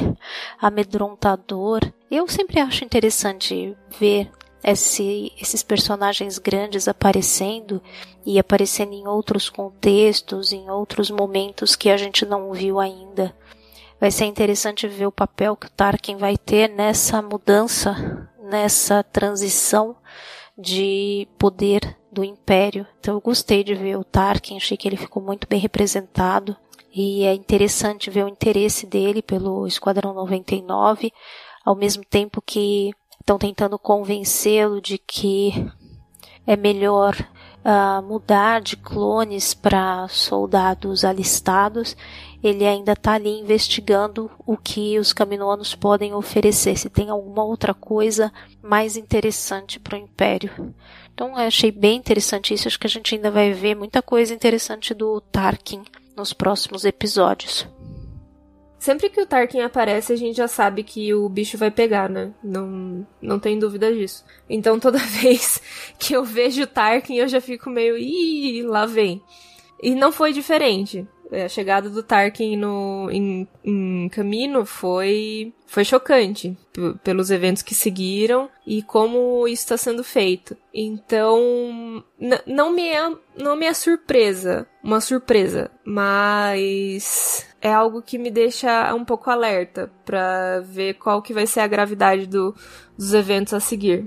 [0.61, 1.81] amedrontador.
[2.11, 4.31] Eu sempre acho interessante ver
[4.63, 7.83] esse, esses personagens grandes aparecendo
[8.25, 13.35] e aparecendo em outros contextos, em outros momentos que a gente não viu ainda.
[13.99, 19.97] Vai ser interessante ver o papel que o Tarkin vai ter nessa mudança, nessa transição
[20.57, 22.87] de poder do Império.
[23.01, 26.57] Então eu gostei de ver o Tarkin, achei que ele ficou muito bem representado.
[26.95, 31.13] E é interessante ver o interesse dele pelo Esquadrão 99,
[31.65, 35.51] ao mesmo tempo que estão tentando convencê-lo de que
[36.47, 37.17] é melhor
[37.65, 41.97] uh, mudar de clones para soldados alistados.
[42.43, 47.73] Ele ainda está ali investigando o que os caminoanos podem oferecer, se tem alguma outra
[47.73, 48.31] coisa
[48.63, 50.75] mais interessante para o Império.
[51.15, 52.69] Então achei bem interessante isso.
[52.69, 55.83] Acho que a gente ainda vai ver muita coisa interessante do Tarkin
[56.15, 57.67] nos próximos episódios.
[58.85, 62.35] Sempre que o Tarkin aparece, a gente já sabe que o bicho vai pegar, né?
[62.45, 64.23] Não, não tem dúvida disso.
[64.47, 65.59] Então toda vez
[65.99, 69.23] que eu vejo o Tarkin, eu já fico meio, ih, lá vem.
[69.83, 71.09] E não foi diferente.
[71.33, 74.11] A chegada do Tarkin no, em, em
[74.67, 76.55] foi, foi chocante
[77.03, 80.55] pelos eventos que seguiram e como isso está sendo feito.
[80.75, 82.05] Então,
[82.47, 88.95] não me é, não me é surpresa, uma surpresa, mas é algo que me deixa
[88.95, 92.55] um pouco alerta para ver qual que vai ser a gravidade do,
[92.95, 94.07] dos eventos a seguir.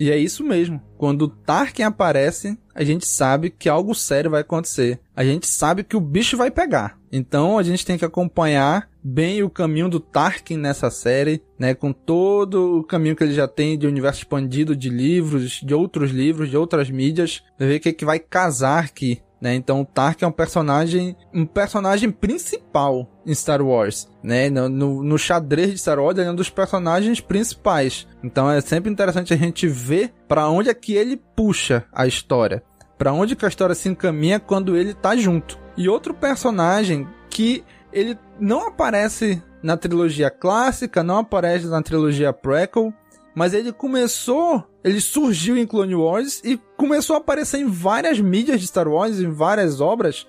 [0.00, 0.82] E é isso mesmo.
[0.96, 5.00] Quando Tarkin aparece, a gente sabe que algo sério vai acontecer.
[5.14, 6.98] A gente sabe que o bicho vai pegar.
[7.10, 11.92] Então a gente tem que acompanhar bem o caminho do Tarkin nessa série, né, com
[11.92, 16.50] todo o caminho que ele já tem de universo expandido de livros, de outros livros,
[16.50, 19.54] de outras mídias, ver o que, é que vai casar aqui, né?
[19.54, 24.50] Então o Tark é um personagem, um personagem principal em Star Wars, né?
[24.50, 28.06] No, no, no xadrez de Star Wars ele é um dos personagens principais.
[28.22, 32.62] Então é sempre interessante a gente ver para onde é que ele puxa a história,
[32.96, 35.58] para onde que a história se encaminha quando ele tá junto.
[35.76, 42.92] E outro personagem que ele não aparece na trilogia clássica, não aparece na trilogia prequel,
[43.38, 48.60] mas ele começou, ele surgiu em Clone Wars e começou a aparecer em várias mídias
[48.60, 50.26] de Star Wars, em várias obras.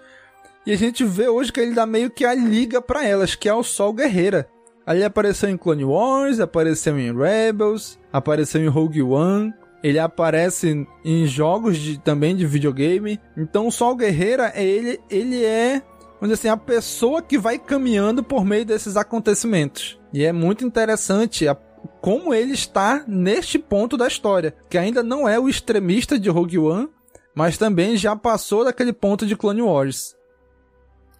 [0.63, 3.50] E a gente vê hoje que ele dá meio que a liga para elas, que
[3.50, 4.48] é o Sol Guerreira.
[4.88, 11.26] Ele apareceu em Clone Wars, apareceu em Rebels, apareceu em Rogue One, ele aparece em
[11.26, 13.19] jogos de, também de videogame.
[13.36, 15.82] Então o Sol Guerreira, é ele, ele é,
[16.22, 20.00] vamos assim, a pessoa que vai caminhando por meio desses acontecimentos.
[20.13, 21.56] E é muito interessante a
[22.02, 26.60] como ele está neste ponto da história, que ainda não é o extremista de Rogue
[26.60, 26.89] One,
[27.34, 30.15] mas também já passou daquele ponto de Clone Wars.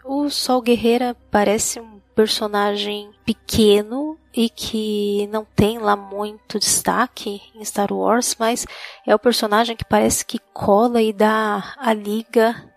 [0.04, 7.64] O Sol Guerreira parece um personagem pequeno e que não tem lá muito destaque em
[7.64, 8.66] Star Wars, mas
[9.06, 12.69] é o personagem que parece que cola e dá a liga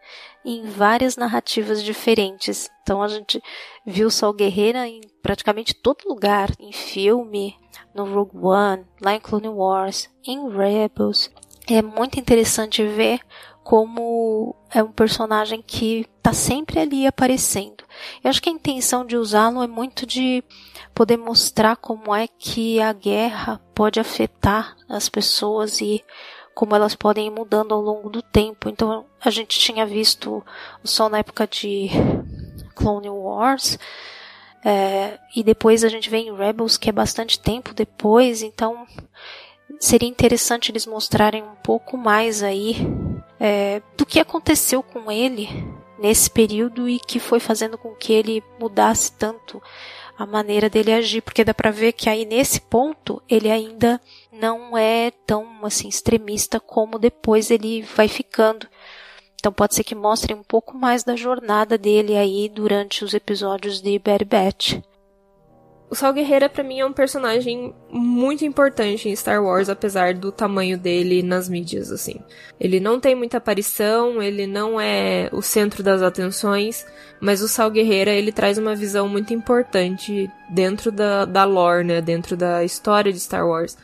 [0.45, 2.71] em várias narrativas diferentes.
[2.83, 3.43] Então a gente
[3.87, 7.57] viu Sol Guerreira em praticamente todo lugar, em filme,
[7.95, 11.31] no Rogue One, lá em Clone Wars, em Rebels.
[11.69, 13.21] É muito interessante ver
[13.63, 17.85] como é um personagem que está sempre ali aparecendo.
[18.23, 20.43] Eu acho que a intenção de usá-lo é muito de
[20.95, 26.05] poder mostrar como é que a guerra pode afetar as pessoas e
[26.55, 28.69] como elas podem ir mudando ao longo do tempo.
[28.69, 30.45] Então a gente tinha visto
[30.83, 31.89] o Sol na época de
[32.75, 33.79] Clone Wars.
[34.65, 38.87] É, e depois a gente vê em Rebels, que é bastante tempo depois, então
[39.81, 42.77] seria interessante eles mostrarem um pouco mais aí
[43.41, 45.49] é, do que aconteceu com ele
[45.99, 49.61] nesse período e que foi fazendo com que ele mudasse tanto
[50.23, 54.01] a maneira dele agir, porque dá para ver que aí nesse ponto ele ainda
[54.33, 58.69] não é tão assim extremista como depois ele vai ficando.
[59.35, 63.83] Então pode ser que mostrem um pouco mais da jornada dele aí durante os episódios
[63.83, 64.81] de Bad Batch.
[65.93, 70.33] O Sol Guerreira para mim é um personagem muito importante em Star Wars, apesar do
[70.33, 72.19] tamanho dele nas mídias, assim.
[72.59, 76.87] Ele não tem muita aparição, ele não é o centro das atenções,
[77.21, 82.01] mas o Sol Guerreira ele traz uma visão muito importante dentro da, da lore, né,
[82.01, 83.77] dentro da história de Star Wars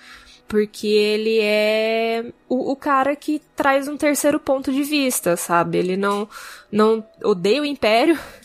[0.48, 5.76] porque ele é o, o, cara que traz um terceiro ponto de vista, sabe?
[5.76, 6.26] Ele não,
[6.72, 8.18] não odeia o Império,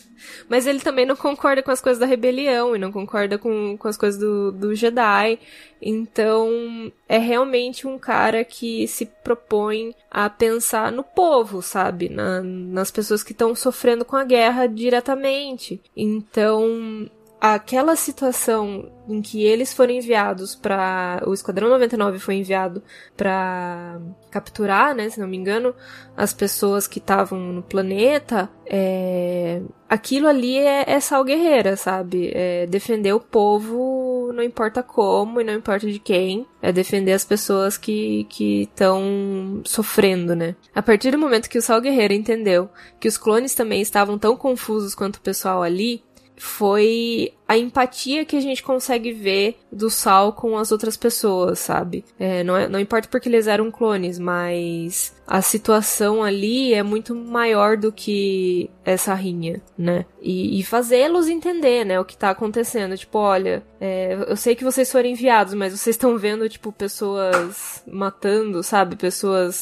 [0.48, 3.88] mas ele também não concorda com as coisas da rebelião e não concorda com, com
[3.88, 5.38] as coisas do, do Jedi.
[5.80, 12.08] Então, é realmente um cara que se propõe a pensar no povo, sabe?
[12.08, 15.80] Na, nas pessoas que estão sofrendo com a guerra diretamente.
[15.96, 17.08] Então,
[17.40, 22.82] aquela situação em que eles foram enviados para o Esquadrão 99 foi enviado
[23.16, 25.74] para capturar, né, se não me engano,
[26.16, 29.60] as pessoas que estavam no planeta, é...
[29.88, 32.30] aquilo ali é, é sal guerreira, sabe?
[32.34, 37.24] É defender o povo, não importa como e não importa de quem, é defender as
[37.24, 38.26] pessoas que
[38.62, 40.56] estão sofrendo, né?
[40.74, 44.34] A partir do momento que o Sal Guerreiro entendeu que os clones também estavam tão
[44.36, 46.02] confusos quanto o pessoal ali,
[46.36, 52.04] foi a empatia que a gente consegue ver do Sal com as outras pessoas, sabe?
[52.18, 57.14] É, não, é, não importa porque eles eram clones, mas a situação ali é muito
[57.14, 60.06] maior do que essa rinha, né?
[60.20, 62.96] E, e fazê-los entender, né, o que tá acontecendo.
[62.96, 67.82] Tipo, olha, é, eu sei que vocês foram enviados, mas vocês estão vendo, tipo, pessoas
[67.86, 68.96] matando, sabe?
[68.96, 69.54] Pessoas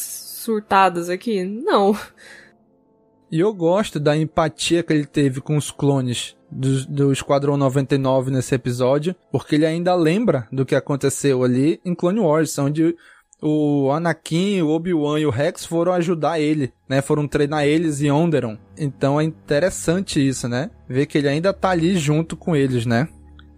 [0.43, 1.45] surtadas aqui?
[1.45, 1.97] Não.
[3.33, 8.31] E eu gosto da empatia que ele teve com os clones do, do Esquadrão 99
[8.31, 12.95] nesse episódio, porque ele ainda lembra do que aconteceu ali em Clone Wars, onde
[13.41, 17.01] o Anakin, o Obi-Wan e o Rex foram ajudar ele, né?
[17.01, 18.59] Foram treinar eles em Onderon.
[18.77, 20.71] Então é interessante isso, né?
[20.87, 23.09] Ver que ele ainda tá ali junto com eles, né?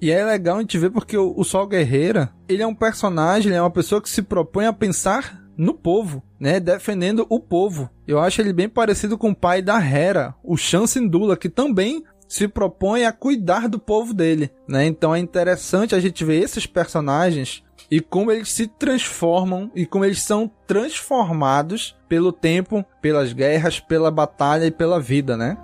[0.00, 3.50] E é legal a gente ver porque o, o Sol Guerreira, ele é um personagem,
[3.50, 6.60] ele é uma pessoa que se propõe a pensar no povo, né?
[6.60, 7.88] Defendendo o povo.
[8.06, 12.04] Eu acho ele bem parecido com o pai da Hera, o Shan Syndulla, que também
[12.28, 14.84] se propõe a cuidar do povo dele, né?
[14.84, 20.04] Então é interessante a gente ver esses personagens e como eles se transformam e como
[20.04, 25.56] eles são transformados pelo tempo, pelas guerras, pela batalha e pela vida, né?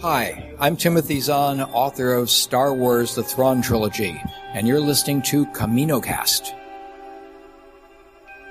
[0.00, 4.16] Hi, I'm Timothy Zahn, author of Star Wars The Thrawn Trilogy,
[4.54, 6.54] and you're listening to CaminoCast.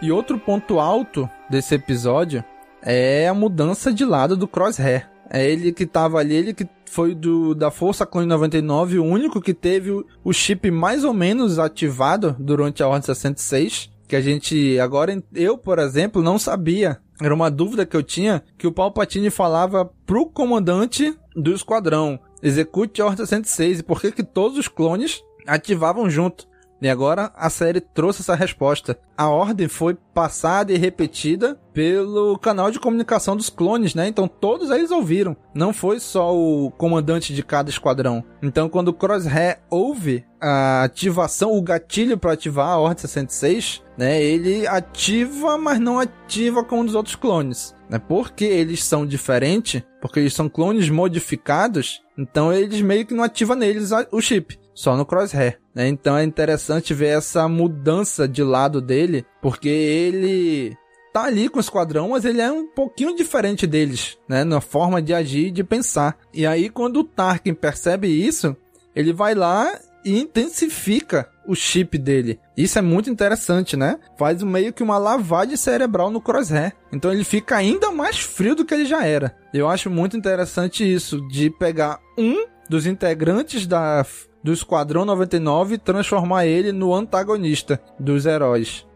[0.02, 2.44] E outro ponto alto desse episódio
[2.82, 5.10] é a mudança de lado do Crosshair.
[5.30, 9.40] É ele que tava ali, ele que foi do da Força Clone 99, o único
[9.40, 13.90] que teve o, o chip mais ou menos ativado durante a Ordem 66.
[14.08, 17.00] Que a gente, agora, eu, por exemplo, não sabia.
[17.22, 23.02] Era uma dúvida que eu tinha, que o Palpatine falava pro comandante do esquadrão, execute
[23.02, 26.48] a Ordem 66, e por que que todos os clones ativavam junto?
[26.82, 28.98] E agora a série trouxe essa resposta.
[29.18, 34.08] A ordem foi passada e repetida pelo canal de comunicação dos clones, né?
[34.08, 35.36] Então todos eles ouviram.
[35.54, 38.24] Não foi só o comandante de cada esquadrão.
[38.42, 44.22] Então quando o Crosshair ouve a ativação, o gatilho para ativar a Ordem 66, né?
[44.22, 47.76] Ele ativa, mas não ativa como dos outros clones.
[47.90, 47.98] Né?
[47.98, 53.56] Porque eles são diferentes, porque eles são clones modificados, então eles meio que não ativam
[53.56, 55.60] neles o chip só no Crosshair.
[55.74, 55.88] Né?
[55.88, 60.78] Então é interessante ver essa mudança de lado dele, porque ele
[61.12, 64.44] tá ali com o esquadrão, mas ele é um pouquinho diferente deles, né?
[64.44, 66.16] Na forma de agir e de pensar.
[66.32, 68.56] E aí, quando o Tarkin percebe isso,
[68.96, 69.74] ele vai lá
[70.06, 72.40] e intensifica o chip dele.
[72.56, 73.98] Isso é muito interessante, né?
[74.16, 76.74] Faz meio que uma lavagem cerebral no Crosshair.
[76.94, 79.36] Então ele fica ainda mais frio do que ele já era.
[79.52, 84.06] Eu acho muito interessante isso, de pegar um dos integrantes da
[84.48, 88.88] do Esquadrão 99 e transformar ele no antagonista dos heróis.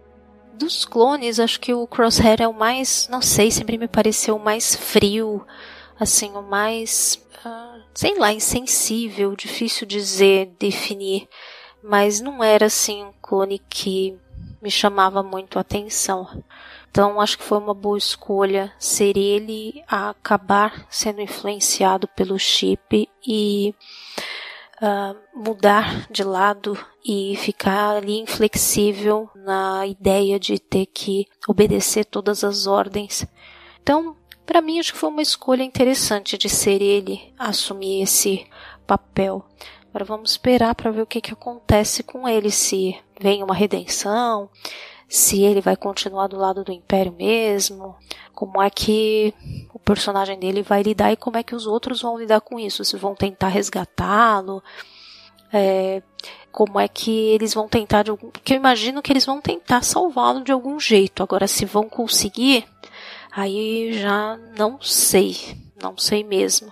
[0.53, 4.43] Dos clones, acho que o Crosshair é o mais, não sei, sempre me pareceu o
[4.43, 5.45] mais frio,
[5.99, 11.27] assim, o mais, uh, sei lá, insensível, difícil dizer, definir,
[11.83, 14.17] mas não era assim um clone que
[14.61, 16.29] me chamava muito a atenção.
[16.89, 23.09] Então acho que foi uma boa escolha ser ele a acabar sendo influenciado pelo chip
[23.27, 23.75] e
[24.81, 32.43] uh, mudar de lado e ficar ali inflexível na ideia de ter que obedecer todas
[32.43, 33.25] as ordens.
[33.81, 34.15] Então,
[34.45, 38.45] para mim, acho que foi uma escolha interessante de ser ele assumir esse
[38.85, 39.45] papel.
[39.89, 44.49] Agora vamos esperar para ver o que, que acontece com ele, se vem uma redenção,
[45.11, 47.97] se ele vai continuar do lado do Império mesmo,
[48.33, 49.33] como é que
[49.73, 52.85] o personagem dele vai lidar e como é que os outros vão lidar com isso,
[52.85, 54.63] se vão tentar resgatá-lo,
[55.51, 56.01] é,
[56.49, 59.83] como é que eles vão tentar, de algum, porque eu imagino que eles vão tentar
[59.83, 62.65] salvá-lo de algum jeito, agora se vão conseguir,
[63.33, 65.35] aí já não sei,
[65.83, 66.71] não sei mesmo.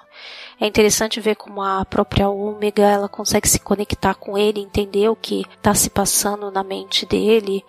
[0.62, 5.16] É interessante ver como a própria Ômega ela consegue se conectar com ele, entender o
[5.16, 7.66] que está se passando na mente dele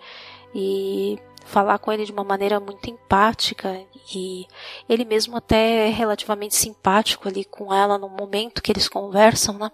[0.53, 3.81] e falar com ele de uma maneira muito empática
[4.15, 4.45] e
[4.87, 9.71] ele mesmo até é relativamente simpático ali com ela no momento que eles conversam, né?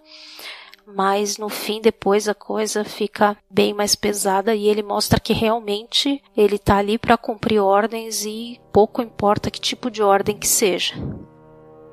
[0.86, 6.22] Mas no fim, depois a coisa fica bem mais pesada e ele mostra que realmente
[6.34, 10.94] ele tá ali para cumprir ordens e pouco importa que tipo de ordem que seja.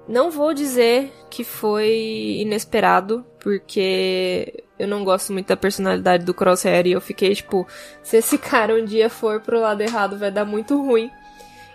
[0.07, 6.85] Não vou dizer que foi inesperado, porque eu não gosto muito da personalidade do Crosshair
[6.85, 7.67] e eu fiquei tipo,
[8.03, 11.09] se esse cara um dia for pro lado errado vai dar muito ruim.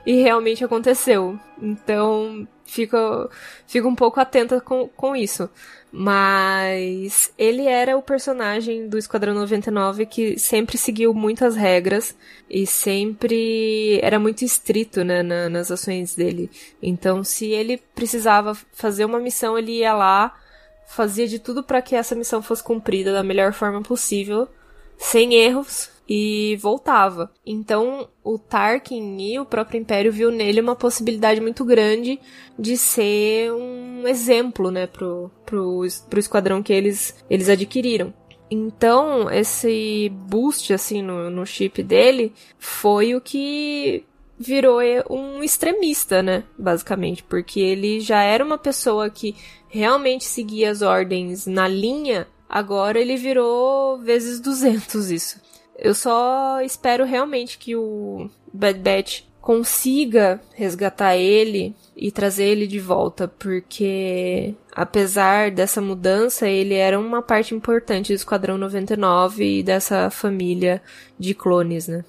[0.06, 1.38] E realmente aconteceu.
[1.60, 3.28] Então, fica,
[3.66, 5.50] fica um pouco atenta com, com isso.
[5.92, 12.14] Mas ele era o personagem do Esquadrão 99 que sempre seguiu muitas regras
[12.48, 16.48] e sempre era muito estrito né, na, nas ações dele.
[16.80, 20.38] Então, se ele precisava fazer uma missão, ele ia lá,
[20.86, 24.48] fazia de tudo para que essa missão fosse cumprida da melhor forma possível,
[24.96, 27.30] sem erros, e voltava.
[27.46, 32.18] Então, o Tarkin e o próprio Império viu nele uma possibilidade muito grande
[32.58, 38.12] de ser um exemplo, né, pro, pro, pro esquadrão que eles, eles adquiriram.
[38.50, 44.04] Então, esse boost, assim, no, no chip dele foi o que
[44.36, 46.42] virou um extremista, né?
[46.58, 49.36] Basicamente, porque ele já era uma pessoa que
[49.68, 55.49] realmente seguia as ordens na linha, agora ele virou vezes 200 isso.
[55.80, 62.78] Eu só espero realmente que o Bad Batch consiga resgatar ele e trazer ele de
[62.78, 70.10] volta, porque apesar dessa mudança, ele era uma parte importante do Esquadrão 99 e dessa
[70.10, 70.82] família
[71.18, 72.04] de clones, né?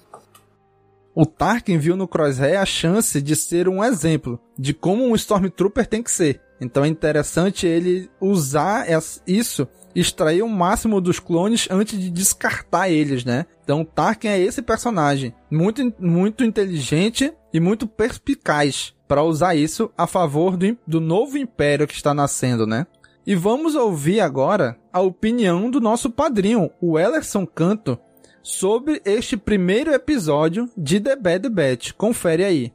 [1.14, 5.86] O Tarkin viu no Crosshair a chance de ser um exemplo de como um Stormtrooper
[5.86, 6.40] tem que ser.
[6.62, 8.86] Então é interessante ele usar
[9.26, 13.46] isso extrair o máximo dos clones antes de descartar eles, né?
[13.64, 20.06] Então Tarkin é esse personagem, muito, muito inteligente e muito perspicaz para usar isso a
[20.06, 22.86] favor do, do novo império que está nascendo, né?
[23.26, 27.98] E vamos ouvir agora a opinião do nosso padrinho, o Ellerson Canto,
[28.40, 31.92] sobre este primeiro episódio de The Bad Batch.
[31.92, 32.72] Confere aí.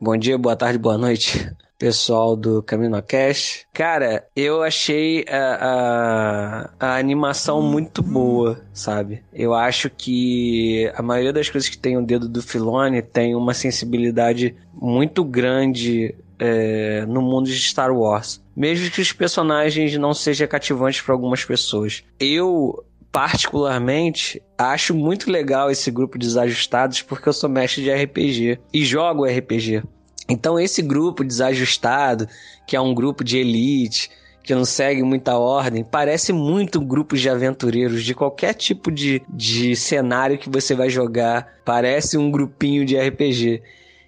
[0.00, 3.66] Bom dia, boa tarde, boa noite, pessoal do Camino Cash.
[3.72, 9.22] Cara, eu achei a, a, a, animação muito boa, sabe?
[9.32, 13.54] Eu acho que a maioria das coisas que tem o dedo do Filone tem uma
[13.54, 18.42] sensibilidade muito grande é, no mundo de Star Wars.
[18.54, 22.02] Mesmo que os personagens não sejam cativantes para algumas pessoas.
[22.18, 22.84] Eu
[23.16, 28.84] particularmente, acho muito legal esse grupo de desajustados porque eu sou mestre de RPG e
[28.84, 29.82] jogo RPG.
[30.28, 32.28] Então, esse grupo desajustado,
[32.66, 34.10] que é um grupo de elite,
[34.42, 39.74] que não segue muita ordem, parece muito grupos de aventureiros de qualquer tipo de, de
[39.74, 41.54] cenário que você vai jogar.
[41.64, 43.62] Parece um grupinho de RPG.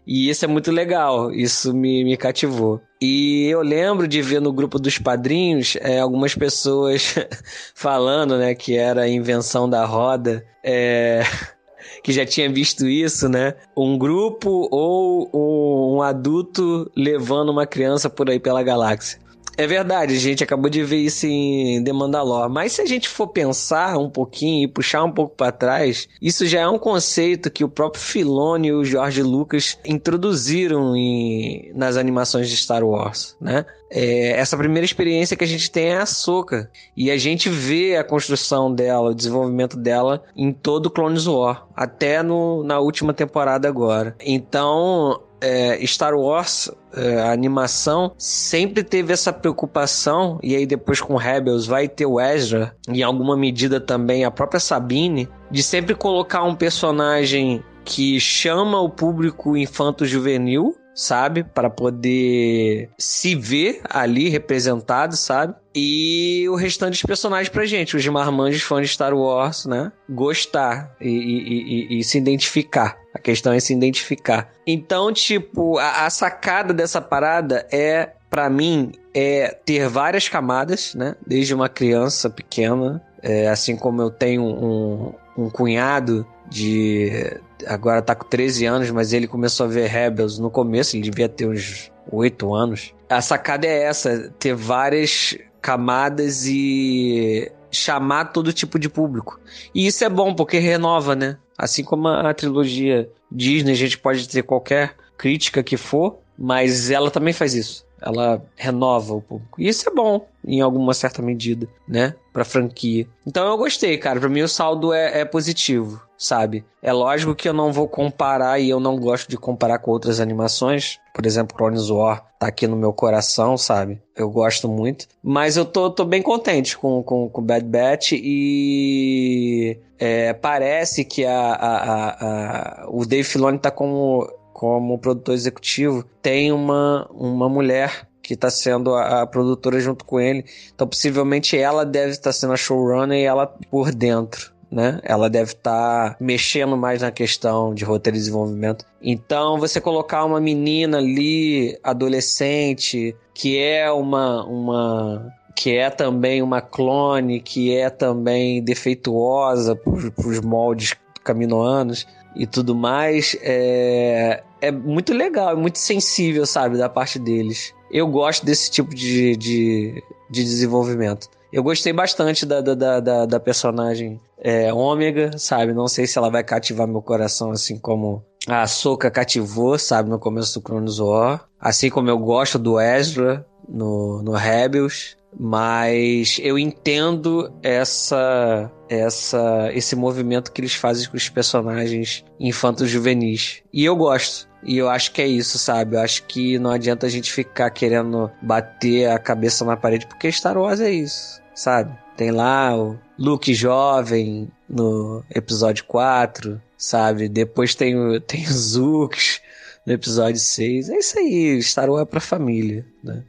[0.07, 2.81] E isso é muito legal, isso me, me cativou.
[2.99, 7.15] E eu lembro de ver no grupo dos padrinhos é, algumas pessoas
[7.75, 10.47] falando né, que era a invenção da roda.
[10.65, 11.23] É,
[12.03, 13.55] que já tinha visto isso, né?
[13.77, 19.19] Um grupo ou um adulto levando uma criança por aí pela galáxia.
[19.59, 22.49] É verdade, a gente acabou de ver isso em The Mandalore.
[22.49, 26.47] Mas se a gente for pensar um pouquinho e puxar um pouco para trás, isso
[26.47, 31.97] já é um conceito que o próprio Filoni e o George Lucas introduziram em, nas
[31.97, 33.67] animações de Star Wars, né?
[33.91, 36.71] É, essa primeira experiência que a gente tem é a Soca.
[36.97, 41.67] E a gente vê a construção dela, o desenvolvimento dela em todo Clones War.
[41.75, 44.15] Até no, na última temporada agora.
[44.21, 51.17] Então, é, Star Wars, é, a animação, sempre teve essa preocupação, e aí depois com
[51.17, 56.43] Rebels vai ter o Ezra, em alguma medida também a própria Sabine, de sempre colocar
[56.45, 61.45] um personagem que chama o público infanto-juvenil, sabe?
[61.45, 65.55] Para poder se ver ali representado, sabe?
[65.75, 69.93] E o restante dos personagens pra gente, os marmanjos fãs de Star Wars, né?
[70.11, 72.99] Gostar e, e, e, e se identificar.
[73.19, 74.49] A questão é se identificar.
[74.65, 81.17] Então, tipo, a, a sacada dessa parada é, para mim, é ter várias camadas, né?
[81.27, 88.15] Desde uma criança pequena, é, assim como eu tenho um, um cunhado de agora tá
[88.15, 91.91] com 13 anos, mas ele começou a ver Rebels no começo, ele devia ter uns
[92.11, 92.95] 8 anos.
[93.11, 99.41] A sacada é essa, ter várias camadas e chamar todo tipo de público.
[99.75, 101.37] E isso é bom porque renova, né?
[101.59, 107.11] Assim como a trilogia Disney, a gente pode ter qualquer crítica que for, mas ela
[107.11, 109.61] também faz isso ela renova o público.
[109.61, 112.15] E isso é bom, em alguma certa medida, né?
[112.33, 113.07] Pra franquia.
[113.27, 114.21] Então eu gostei, cara.
[114.21, 116.65] Pra mim o saldo é, é, positivo, sabe?
[116.83, 120.19] É lógico que eu não vou comparar e eu não gosto de comparar com outras
[120.19, 120.99] animações.
[121.15, 124.03] Por exemplo, Clones War tá aqui no meu coração, sabe?
[124.17, 125.07] Eu gosto muito.
[125.23, 129.79] Mas eu tô, tô bem contente com, com, com Bad Batch e.
[129.99, 136.51] É, parece que a, a, a, o Dave Filoni tá como como produtor executivo, tem
[136.51, 140.45] uma, uma mulher que está sendo a, a, produtora junto com ele.
[140.75, 144.53] Então, possivelmente ela deve estar tá sendo a showrunner e ela por dentro.
[144.71, 145.01] Né?
[145.03, 148.85] Ela deve estar tá mexendo mais na questão de roteiro e desenvolvimento.
[149.01, 156.61] Então, você colocar uma menina ali, adolescente, que é uma, uma que é também uma
[156.61, 160.95] clone, que é também defeituosa para os moldes
[161.25, 162.07] caminoanos
[162.37, 167.75] e tudo mais, é, é muito legal, é muito sensível, sabe, da parte deles.
[167.91, 171.29] Eu gosto desse tipo de, de, de desenvolvimento.
[171.53, 175.73] Eu gostei bastante da, da, da, da personagem é, Ômega, sabe?
[175.73, 180.19] Não sei se ela vai cativar meu coração assim como a Soka cativou, sabe, no
[180.19, 181.47] começo do Cronos War.
[181.61, 185.17] Assim como eu gosto do Ezra no, no Rebels.
[185.39, 193.63] Mas eu entendo essa, essa, esse movimento que eles fazem com os personagens infantos juvenis.
[193.71, 194.48] E eu gosto.
[194.63, 195.97] E eu acho que é isso, sabe?
[195.97, 200.31] Eu acho que não adianta a gente ficar querendo bater a cabeça na parede, porque
[200.33, 201.97] Star Wars é isso, sabe?
[202.17, 207.29] Tem lá o Luke jovem no episódio 4, sabe?
[207.29, 209.41] Depois tem o, tem o Zooks
[209.87, 210.91] no episódio 6.
[210.91, 213.23] É isso aí, Star Wars é pra família, né?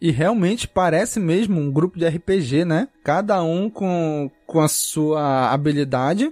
[0.00, 2.88] E realmente parece mesmo um grupo de RPG, né?
[3.02, 6.30] Cada um com, com a sua habilidade.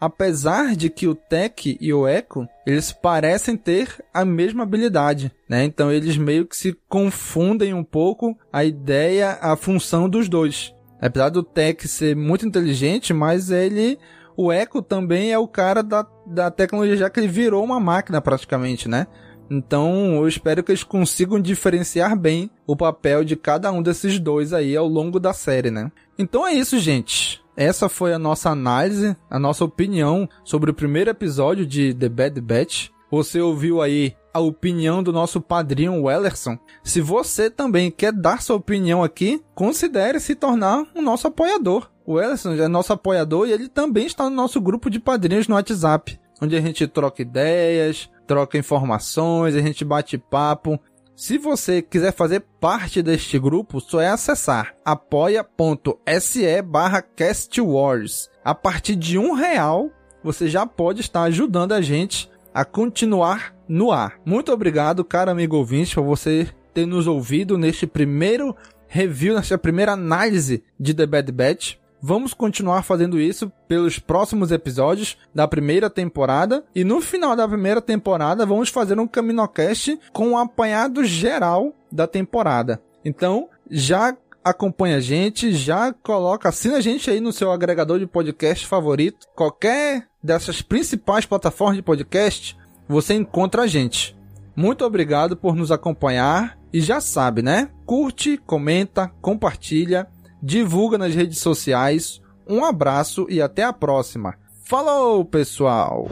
[0.00, 5.64] Apesar de que o Tech e o Echo, eles parecem ter a mesma habilidade, né?
[5.64, 10.74] Então eles meio que se confundem um pouco a ideia, a função dos dois.
[11.00, 13.98] Apesar do Tech ser muito inteligente, mas ele
[14.36, 18.22] o Echo também é o cara da, da tecnologia, já que ele virou uma máquina
[18.22, 19.06] praticamente, né?
[19.50, 24.52] Então, eu espero que eles consigam diferenciar bem o papel de cada um desses dois
[24.52, 25.90] aí ao longo da série, né?
[26.16, 27.39] Então é isso, gente.
[27.60, 32.40] Essa foi a nossa análise, a nossa opinião sobre o primeiro episódio de The Bad
[32.40, 32.88] Batch.
[33.10, 36.58] Você ouviu aí a opinião do nosso padrinho Wellerson.
[36.82, 41.90] Se você também quer dar sua opinião aqui, considere se tornar um nosso apoiador.
[42.06, 45.54] O Wellerson é nosso apoiador e ele também está no nosso grupo de padrinhos no
[45.54, 50.80] WhatsApp, onde a gente troca ideias, troca informações, a gente bate papo.
[51.20, 58.30] Se você quiser fazer parte deste grupo, só é acessar apoia.se barra castwars.
[58.42, 59.90] A partir de um real,
[60.24, 64.18] você já pode estar ajudando a gente a continuar no ar.
[64.24, 68.56] Muito obrigado, caro amigo ouvinte, por você ter nos ouvido neste primeiro
[68.88, 71.79] review, nesta primeira análise de The Bad Batch.
[72.02, 76.64] Vamos continuar fazendo isso pelos próximos episódios da primeira temporada.
[76.74, 82.06] E no final da primeira temporada, vamos fazer um Caminocast com um apanhado geral da
[82.06, 82.80] temporada.
[83.04, 88.06] Então, já acompanha a gente, já coloca, assina a gente aí no seu agregador de
[88.06, 89.26] podcast favorito.
[89.34, 92.56] Qualquer dessas principais plataformas de podcast,
[92.88, 94.16] você encontra a gente.
[94.56, 97.70] Muito obrigado por nos acompanhar e já sabe, né?
[97.84, 100.08] Curte, comenta, compartilha
[100.42, 102.20] divulga nas redes sociais.
[102.46, 104.34] Um abraço e até a próxima.
[104.64, 106.08] Falou, pessoal!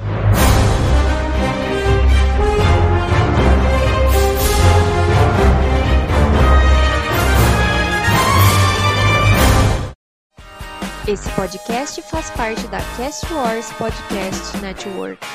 [11.09, 15.26] Esse podcast faz parte da Cast Wars Podcast Network.